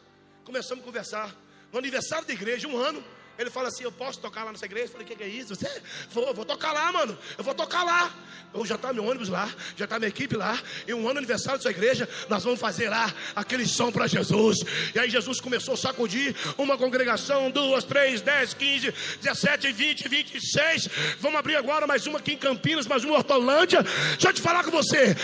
[0.44, 1.36] Começamos a conversar.
[1.72, 3.02] No aniversário da igreja, um ano.
[3.40, 4.84] Ele fala assim: Eu posso tocar lá nessa igreja?
[4.84, 5.54] Eu falei: O que, que, é isso?
[5.54, 5.82] Você?
[6.10, 7.16] Vou, vou tocar lá, mano.
[7.38, 8.12] Eu vou tocar lá.
[8.52, 10.60] Eu já está meu ônibus lá, já está minha equipe lá.
[10.86, 14.58] E um ano aniversário da sua igreja, nós vamos fazer lá aquele som para Jesus.
[14.94, 20.34] E aí Jesus começou a sacudir uma congregação, duas, três, dez, quinze, dezessete, vinte, vinte
[20.34, 20.86] e seis.
[21.18, 23.82] Vamos abrir agora mais uma aqui em Campinas, mais uma em Hortolândia.
[23.82, 25.16] Deixa eu te falar com você.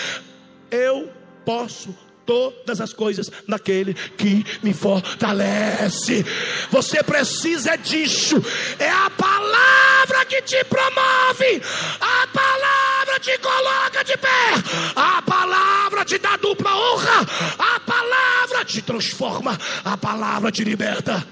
[0.70, 1.12] Eu
[1.44, 1.94] posso
[2.26, 6.24] todas as coisas naquele que me fortalece.
[6.70, 8.36] Você precisa disso.
[8.78, 11.62] É a palavra que te promove.
[12.00, 14.52] A palavra te coloca de pé.
[14.96, 17.20] A palavra te dá dupla honra.
[17.58, 19.58] A palavra te transforma.
[19.84, 21.24] A palavra te liberta.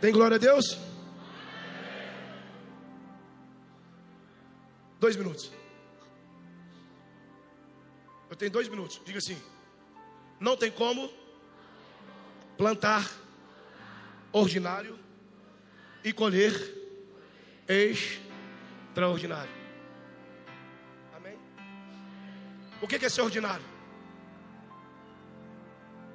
[0.00, 0.78] Tem glória a Deus?
[5.00, 5.57] Dois minutos.
[8.38, 9.00] Tenho dois minutos.
[9.04, 9.40] Diga assim:
[10.38, 11.10] não tem como
[12.56, 13.10] plantar
[14.32, 14.98] ordinário
[16.04, 16.52] e colher
[17.66, 19.50] extraordinário.
[21.14, 21.36] Amém?
[22.80, 23.64] O que é ser ordinário?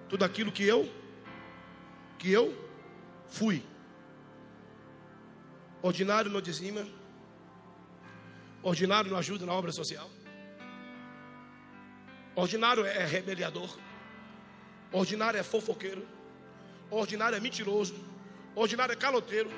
[0.08, 0.90] Tudo aquilo que eu
[2.18, 2.58] que eu
[3.28, 3.66] fui.
[5.82, 6.88] Ordinário não dizima.
[8.62, 10.10] Ordinário não ajuda na obra social.
[12.36, 13.78] Ordinário é rebeliador.
[14.92, 16.06] Ordinário é fofoqueiro.
[16.90, 17.96] Ordinário é mentiroso.
[18.56, 19.52] Ordinário é caloteiro.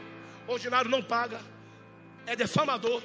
[0.48, 1.40] Ordinário não paga.
[2.26, 3.02] É defamador.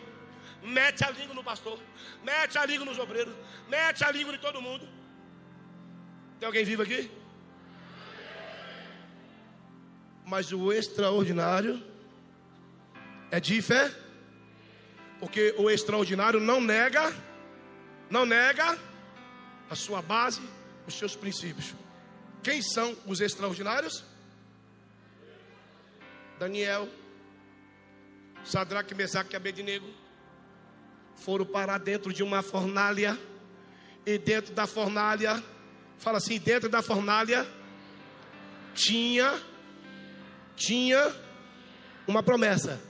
[0.63, 1.79] Mete a língua no pastor.
[2.25, 3.35] Mete a língua nos obreiros.
[3.69, 4.89] Mete a língua em todo mundo.
[6.39, 7.11] Tem alguém vivo aqui?
[10.25, 11.83] Mas o extraordinário
[13.31, 13.93] é de fé.
[15.21, 17.15] Porque o extraordinário não nega.
[18.11, 18.90] Não nega
[19.71, 20.43] a sua base,
[20.87, 21.75] os seus princípios.
[22.43, 24.05] Quem são os extraordinários?
[26.39, 26.89] Daniel,
[28.45, 29.87] Sadraque, Mesaque e Abednego
[31.17, 33.19] foram parar dentro de uma fornalha
[34.05, 35.43] e dentro da fornalha,
[35.99, 37.47] fala assim, dentro da fornalha
[38.75, 39.41] tinha
[40.57, 41.15] tinha
[42.07, 42.81] uma promessa.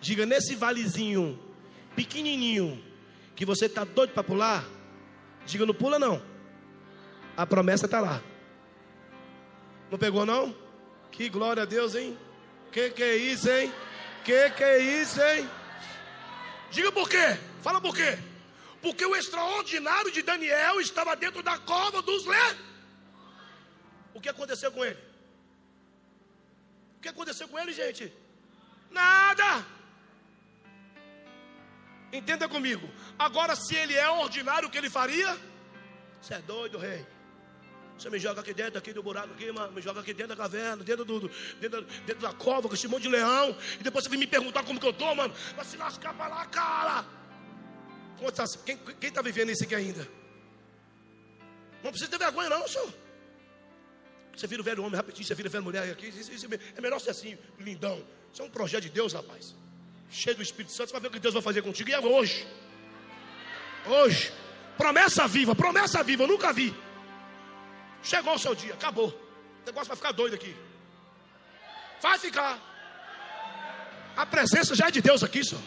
[0.00, 1.38] Diga nesse valezinho
[1.94, 2.82] pequenininho
[3.34, 4.64] que você está doido para pular,
[5.48, 6.22] Diga, não pula não.
[7.34, 8.22] A promessa está lá.
[9.90, 10.54] Não pegou não?
[11.10, 12.18] Que glória a Deus, hein?
[12.70, 13.72] Que que é isso, hein?
[14.26, 15.48] Que que é isso, hein?
[16.70, 17.38] Diga por quê?
[17.62, 18.18] Fala por quê?
[18.82, 22.58] Porque o extraordinário de Daniel estava dentro da cova dos leões.
[24.12, 24.98] O que aconteceu com ele?
[26.98, 28.12] O que aconteceu com ele, gente?
[28.90, 29.64] Nada.
[32.12, 32.88] Entenda comigo.
[33.18, 35.36] Agora, se ele é ordinário, o que ele faria?
[36.20, 37.06] Você é doido, rei.
[37.98, 40.36] Você me joga aqui dentro, aqui do buraco, aqui, mano, me joga aqui dentro da
[40.36, 41.28] caverna, dentro, do,
[41.60, 43.56] dentro, dentro da cova com esse monte de leão.
[43.78, 45.34] E depois você vem me perguntar como que eu tô, mano.
[45.54, 47.04] Vai se lascar pra lá, cara.
[48.34, 50.08] Tá, quem, quem tá vivendo isso aqui ainda?
[51.82, 52.92] Não precisa ter vergonha, não, senhor.
[54.34, 56.08] Você vira o velho homem rapidinho, você vira a velha mulher aqui.
[56.08, 58.02] Isso, isso é melhor ser assim, lindão.
[58.32, 59.54] Isso é um projeto de Deus, rapaz
[60.10, 61.90] cheio do Espírito Santo, vai ver o que Deus vai fazer contigo.
[61.90, 62.46] E é hoje.
[63.86, 64.32] Hoje.
[64.76, 66.74] Promessa viva, promessa viva, eu nunca vi.
[68.02, 69.08] Chegou o seu dia, acabou.
[69.08, 70.54] O negócio vai ficar doido aqui.
[72.00, 72.58] Vai ficar.
[74.16, 75.62] A presença já é de Deus aqui, senhor.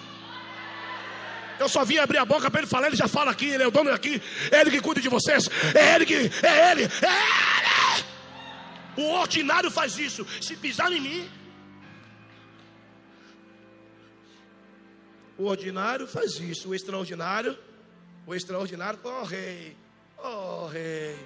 [1.59, 3.67] Eu só vim abrir a boca para ele falar, ele já fala aqui, ele é
[3.67, 8.01] o dono aqui, é ele que cuida de vocês, é ele que, é ele, é
[8.01, 8.05] ele.
[8.97, 10.25] O ordinário faz isso.
[10.41, 11.29] Se pisar em mim,
[15.41, 17.57] O ordinário faz isso, o extraordinário,
[18.27, 19.75] o extraordinário, ó oh, rei,
[20.23, 21.17] Oh, rei,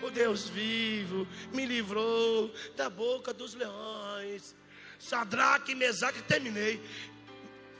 [0.00, 4.56] o Deus vivo me livrou da boca dos leões.
[4.98, 6.82] Sadraque, Mesaque, terminei.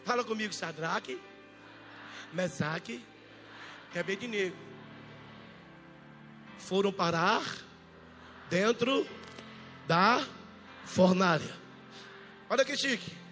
[0.04, 1.18] Fala comigo, Sadraque,
[2.34, 3.02] Mesaque
[3.94, 4.52] e.
[6.58, 7.42] Foram parar
[8.50, 9.06] dentro
[9.86, 10.22] da
[10.84, 11.56] fornalha.
[12.50, 13.25] Olha que chique.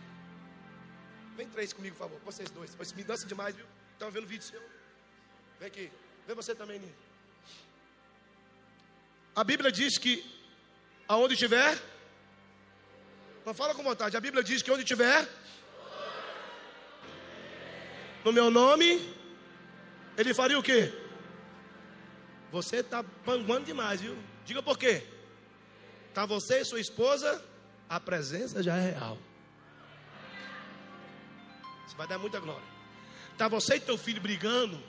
[1.37, 2.21] Vem três comigo, por favor.
[2.25, 2.75] Vocês dois.
[2.75, 3.67] Vocês me dançam demais, viu?
[3.93, 4.63] Estão vendo o vídeo seu?
[5.59, 5.91] Vem aqui.
[6.27, 6.95] Vem você também, Nino.
[9.35, 10.25] A Bíblia diz que
[11.09, 11.81] aonde tiver,
[13.45, 14.17] não fala com vontade.
[14.17, 15.29] A Bíblia diz que onde tiver,
[18.25, 19.15] no meu nome,
[20.17, 20.93] ele faria o quê?
[22.53, 24.17] Você está panguando demais, viu?
[24.45, 25.03] Diga por quê?
[26.09, 27.45] Está você e sua esposa,
[27.89, 29.19] a presença já é real.
[31.97, 32.67] Vai dar muita glória.
[33.33, 34.81] Está você e teu filho brigando,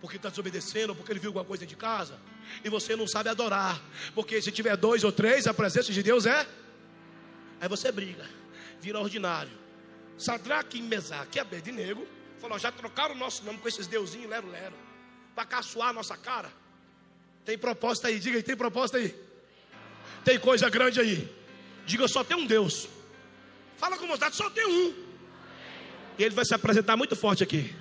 [0.00, 2.18] porque está desobedecendo, porque ele viu alguma coisa de casa,
[2.62, 3.80] e você não sabe adorar,
[4.14, 6.46] porque se tiver dois ou três, a presença de Deus é.
[7.60, 8.28] Aí você briga,
[8.80, 9.52] vira ordinário.
[10.18, 12.06] Sadraque e Mesaque Abednego
[12.38, 14.74] falou: já trocaram o nosso nome com esses deusinhos, lero, lero,
[15.34, 16.52] para caçoar a nossa cara.
[17.44, 19.14] Tem proposta aí, diga aí, tem proposta aí.
[20.24, 21.30] Tem coisa grande aí.
[21.84, 22.88] Diga, só tem um Deus.
[23.76, 25.03] Fala com vontade, só tem um.
[26.18, 27.74] E ele vai se apresentar muito forte aqui.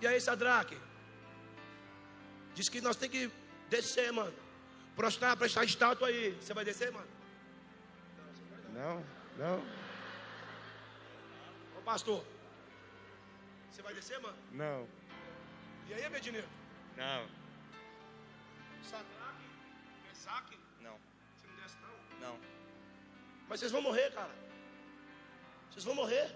[0.00, 0.76] E aí, Sadraque?
[2.54, 3.30] Diz que nós temos que
[3.68, 4.32] descer, mano.
[4.96, 6.36] Prostrar, prestar estátua aí.
[6.40, 7.06] Você vai descer, mano?
[8.74, 9.04] Não,
[9.38, 9.62] não,
[11.78, 12.24] Ô pastor.
[13.70, 14.36] Você vai descer, mano?
[14.52, 14.88] não,
[15.88, 16.46] E aí, Abednego?
[16.96, 17.26] não,
[18.82, 19.44] Sadraque?
[20.08, 20.58] Mesaque?
[20.80, 20.98] não,
[21.36, 21.76] Você não desce,
[22.20, 22.28] não?
[22.28, 22.40] não.
[23.48, 24.30] Mas vocês vão morrer, cara.
[25.72, 26.30] Vocês vão morrer.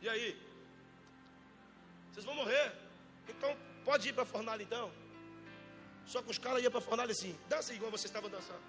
[0.00, 0.40] E aí?
[2.12, 2.72] Vocês vão morrer.
[3.28, 3.54] Então,
[3.84, 4.90] pode ir para a fornalha então.
[6.06, 7.36] Só que os caras iam para a fornalha assim.
[7.48, 8.60] Dança igual vocês estavam dançando.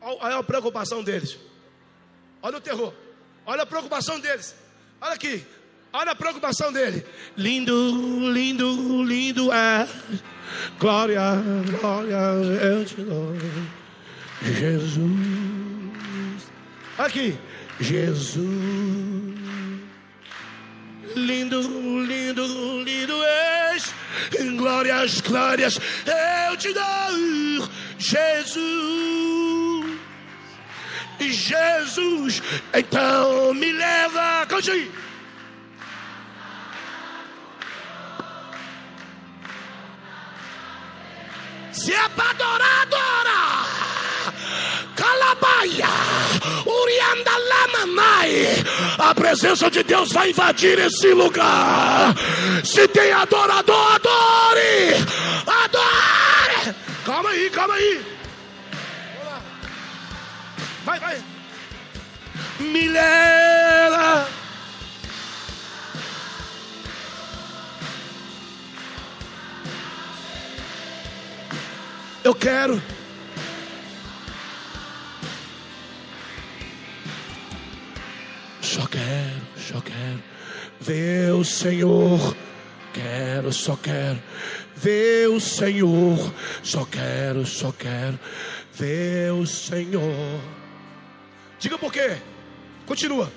[0.00, 1.36] Olha a preocupação deles.
[2.40, 2.94] Olha o terror.
[3.44, 4.54] Olha a preocupação deles.
[5.00, 5.44] Olha aqui.
[5.92, 7.04] Olha a preocupação dele.
[7.36, 9.88] Lindo, lindo, lindo é.
[10.78, 11.20] Glória,
[11.80, 12.16] glória,
[12.62, 13.34] eu te dou.
[14.42, 15.10] Jesus.
[16.96, 17.49] Aqui.
[17.80, 18.40] Jesus.
[21.16, 21.60] Lindo,
[22.06, 23.94] lindo, lindo és.
[24.56, 25.80] Glórias, glórias,
[26.48, 27.68] eu te dou.
[27.98, 29.40] Jesus.
[31.20, 32.42] Jesus,
[32.72, 34.46] então me leva.
[34.72, 34.92] Aí.
[41.72, 42.82] Se é para adorar,
[48.98, 52.14] A presença de Deus vai invadir esse lugar.
[52.64, 54.94] Se tem adorador, adore.
[55.46, 56.74] Adore.
[57.04, 58.20] Calma aí, calma aí.
[60.84, 61.22] Vai, vai.
[62.58, 64.28] Me leva.
[72.22, 72.80] Eu quero.
[78.72, 80.22] Só quero, só quero
[80.80, 82.36] ver o Senhor.
[82.92, 84.22] Quero, só quero
[84.76, 86.32] ver o Senhor.
[86.62, 88.16] Só quero, só quero
[88.72, 90.40] ver o Senhor.
[91.58, 92.16] Diga por quê?
[92.86, 93.32] Continua.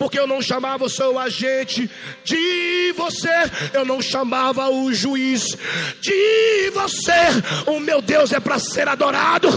[0.00, 1.88] Porque eu não chamava o seu agente
[2.24, 3.30] de você,
[3.72, 5.56] eu não chamava o juiz
[6.00, 7.70] de você.
[7.70, 9.48] O meu Deus é para ser adorado,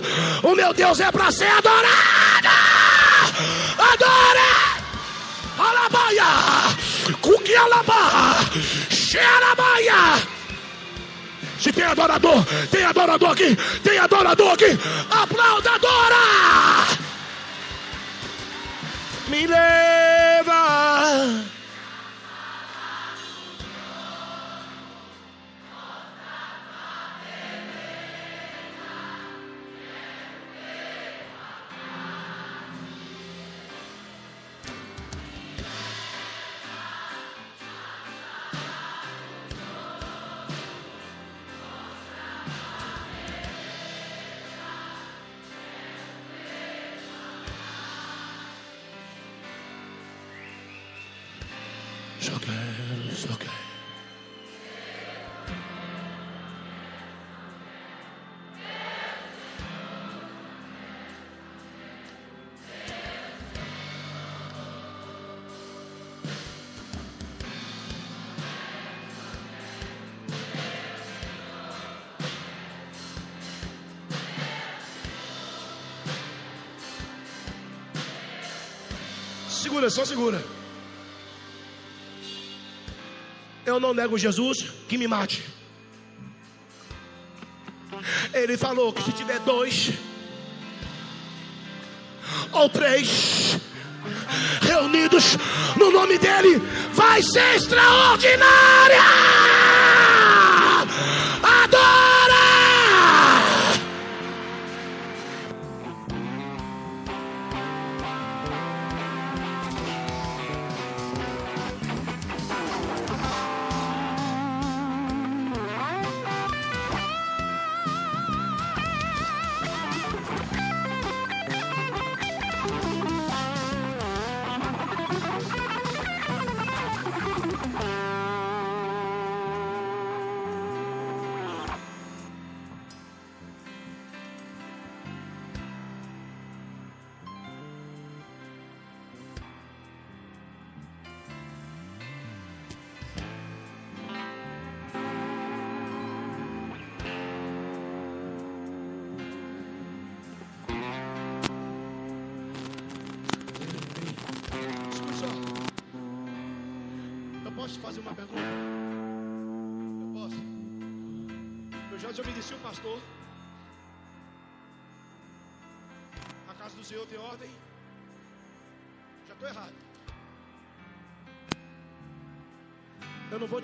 [0.43, 2.47] o meu Deus é para ser adorado.
[3.75, 4.68] Adore!
[5.59, 6.75] Alabaia!
[7.21, 8.39] Cuque alabá!
[8.89, 10.17] Xerabaia!
[11.59, 14.79] Se tem adorador, tem adorador aqui, tem adorador aqui,
[15.11, 16.87] aplauda, adora!
[19.27, 21.48] Me leva.
[79.89, 80.43] Segura, só segura.
[83.65, 85.43] Eu não nego Jesus, que me mate.
[88.33, 89.91] Ele falou que se tiver dois
[92.51, 93.57] ou três
[94.61, 95.37] reunidos
[95.75, 96.61] no nome dele,
[96.93, 99.48] vai ser extraordinária.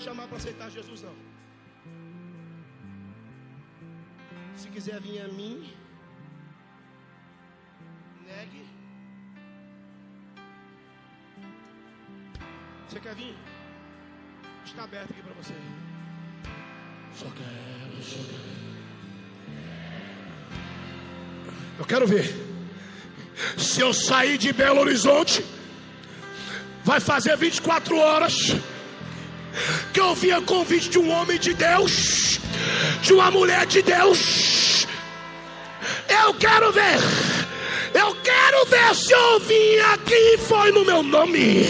[0.05, 1.15] Chamar para aceitar Jesus, não.
[4.55, 5.73] Se quiser vir a mim,
[8.27, 8.63] negue.
[12.87, 13.35] Você quer vir?
[14.63, 15.55] Está aberto aqui para você.
[17.15, 18.55] Só quero, só quero.
[21.79, 22.27] Eu quero ver.
[23.57, 25.43] Se eu sair de Belo Horizonte,
[26.83, 28.35] vai fazer 24 horas
[29.95, 32.37] que eu vi a convite de um homem de Deus,
[33.01, 34.85] de uma mulher de Deus.
[36.09, 36.99] Eu quero ver.
[37.93, 41.67] Eu quero ver se eu vim aqui foi no meu nome.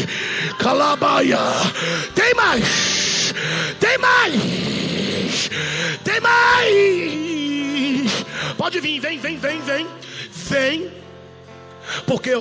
[0.58, 1.38] Calabaia.
[2.16, 3.32] Tem mais.
[3.80, 5.52] Tem mais.
[6.04, 6.66] Tem mais.
[8.58, 9.88] Pode vir, vem, vem, vem, vem.
[10.32, 10.92] Vem.
[12.08, 12.32] Porque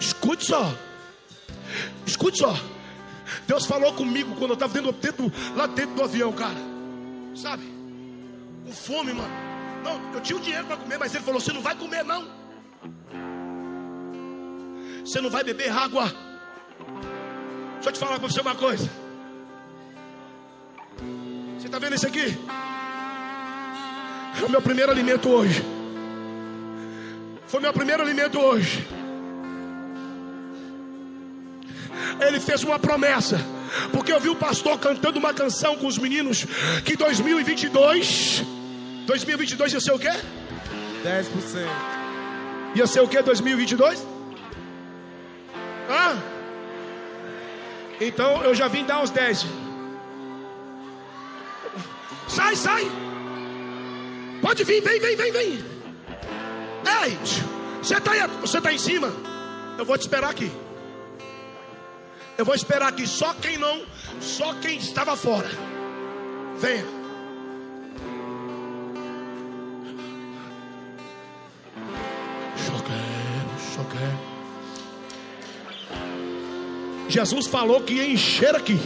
[0.00, 0.72] escute só.
[2.06, 2.58] Escute só.
[3.46, 6.56] Deus falou comigo quando eu estava dentro, dentro, lá dentro do avião, cara.
[7.34, 7.62] Sabe?
[8.64, 9.32] Com fome, mano.
[9.84, 12.26] Não, eu tinha o dinheiro para comer, mas ele falou: você não vai comer, não.
[15.04, 16.12] Você não vai beber água.
[17.74, 18.90] Deixa eu te falar para você uma coisa.
[21.56, 22.36] Você está vendo isso aqui?
[24.40, 25.64] É o meu primeiro alimento hoje.
[27.46, 28.84] Foi meu primeiro alimento hoje.
[32.20, 33.38] Ele fez uma promessa.
[33.92, 36.46] Porque eu vi o pastor cantando uma canção com os meninos
[36.84, 38.44] que 2022
[39.06, 40.10] 2022 ia ser o quê?
[41.04, 41.66] 10%.
[42.74, 44.04] Ia ser o quê 2022?
[45.88, 46.18] Hã?
[48.00, 49.46] Então eu já vim dar uns 10.
[52.28, 52.90] Sai, sai.
[54.42, 55.64] Pode vir, vem, vem, vem, vem.
[57.02, 57.18] Ei,
[57.82, 59.12] você está aí, você tá em cima?
[59.78, 60.50] Eu vou te esperar aqui.
[62.38, 63.06] Eu vou esperar aqui.
[63.06, 63.82] Só quem não,
[64.20, 65.48] só quem estava fora.
[66.58, 66.96] Venha.
[77.16, 78.78] Jesus falou que ia encher aqui.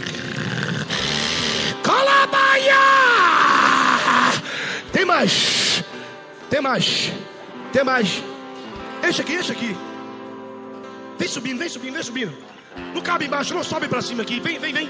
[1.82, 2.74] Calabaia!
[4.92, 5.82] Tem mais.
[6.48, 7.12] Tem mais.
[7.72, 8.22] Tem mais.
[9.08, 9.76] Enche aqui, enche aqui.
[11.18, 12.32] Vem subindo, vem subindo, vem subindo.
[12.94, 14.40] Não cabe embaixo, não sobe para cima aqui.
[14.40, 14.88] Vem, vem, vem.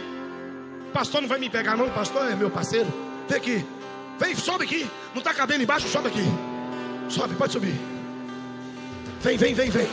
[0.93, 1.89] Pastor não vai me pegar, não.
[1.90, 2.93] Pastor é meu parceiro.
[3.28, 3.66] Vem aqui.
[4.19, 4.90] Vem, sobe aqui.
[5.12, 6.24] Não está cabendo embaixo, sobe aqui.
[7.09, 7.74] Sobe, pode subir.
[9.23, 9.89] Vem, vem, vem, vem.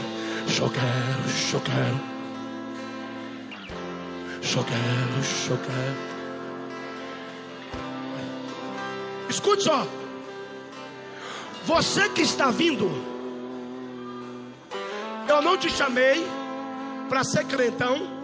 [0.48, 2.18] Só quero, só quero.
[9.30, 9.86] Escute só.
[11.66, 12.90] Você que está vindo,
[15.28, 16.26] eu não te chamei
[17.08, 18.16] para ser crentão.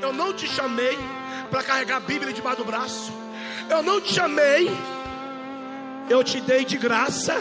[0.00, 0.98] Eu não te chamei
[1.50, 3.12] para carregar a Bíblia debaixo do braço.
[3.68, 4.70] Eu não te chamei.
[6.08, 7.40] Eu te dei de graça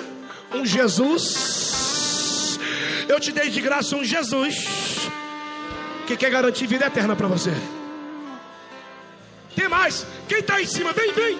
[0.53, 2.59] um Jesus.
[3.07, 5.09] Eu te dei de graça um Jesus
[6.05, 7.51] que quer garantir vida eterna para você.
[9.55, 10.05] Tem mais?
[10.27, 10.93] Quem está em cima?
[10.93, 11.37] Vem, vem.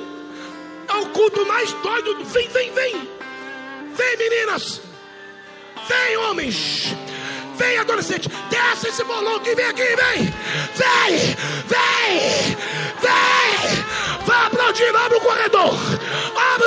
[0.88, 2.24] É o culto mais doido.
[2.26, 3.10] Vem, vem, vem.
[3.96, 4.82] Vem, meninas.
[5.88, 6.96] Vem, homens.
[7.58, 10.34] Vem, adolescente, desce esse bolão aqui, vem aqui, vem!
[10.76, 11.36] Vem!
[11.66, 12.58] Vem!
[13.02, 13.84] Vem!
[14.26, 15.74] Vai aplaudir, abre o corredor!
[16.36, 16.48] Abre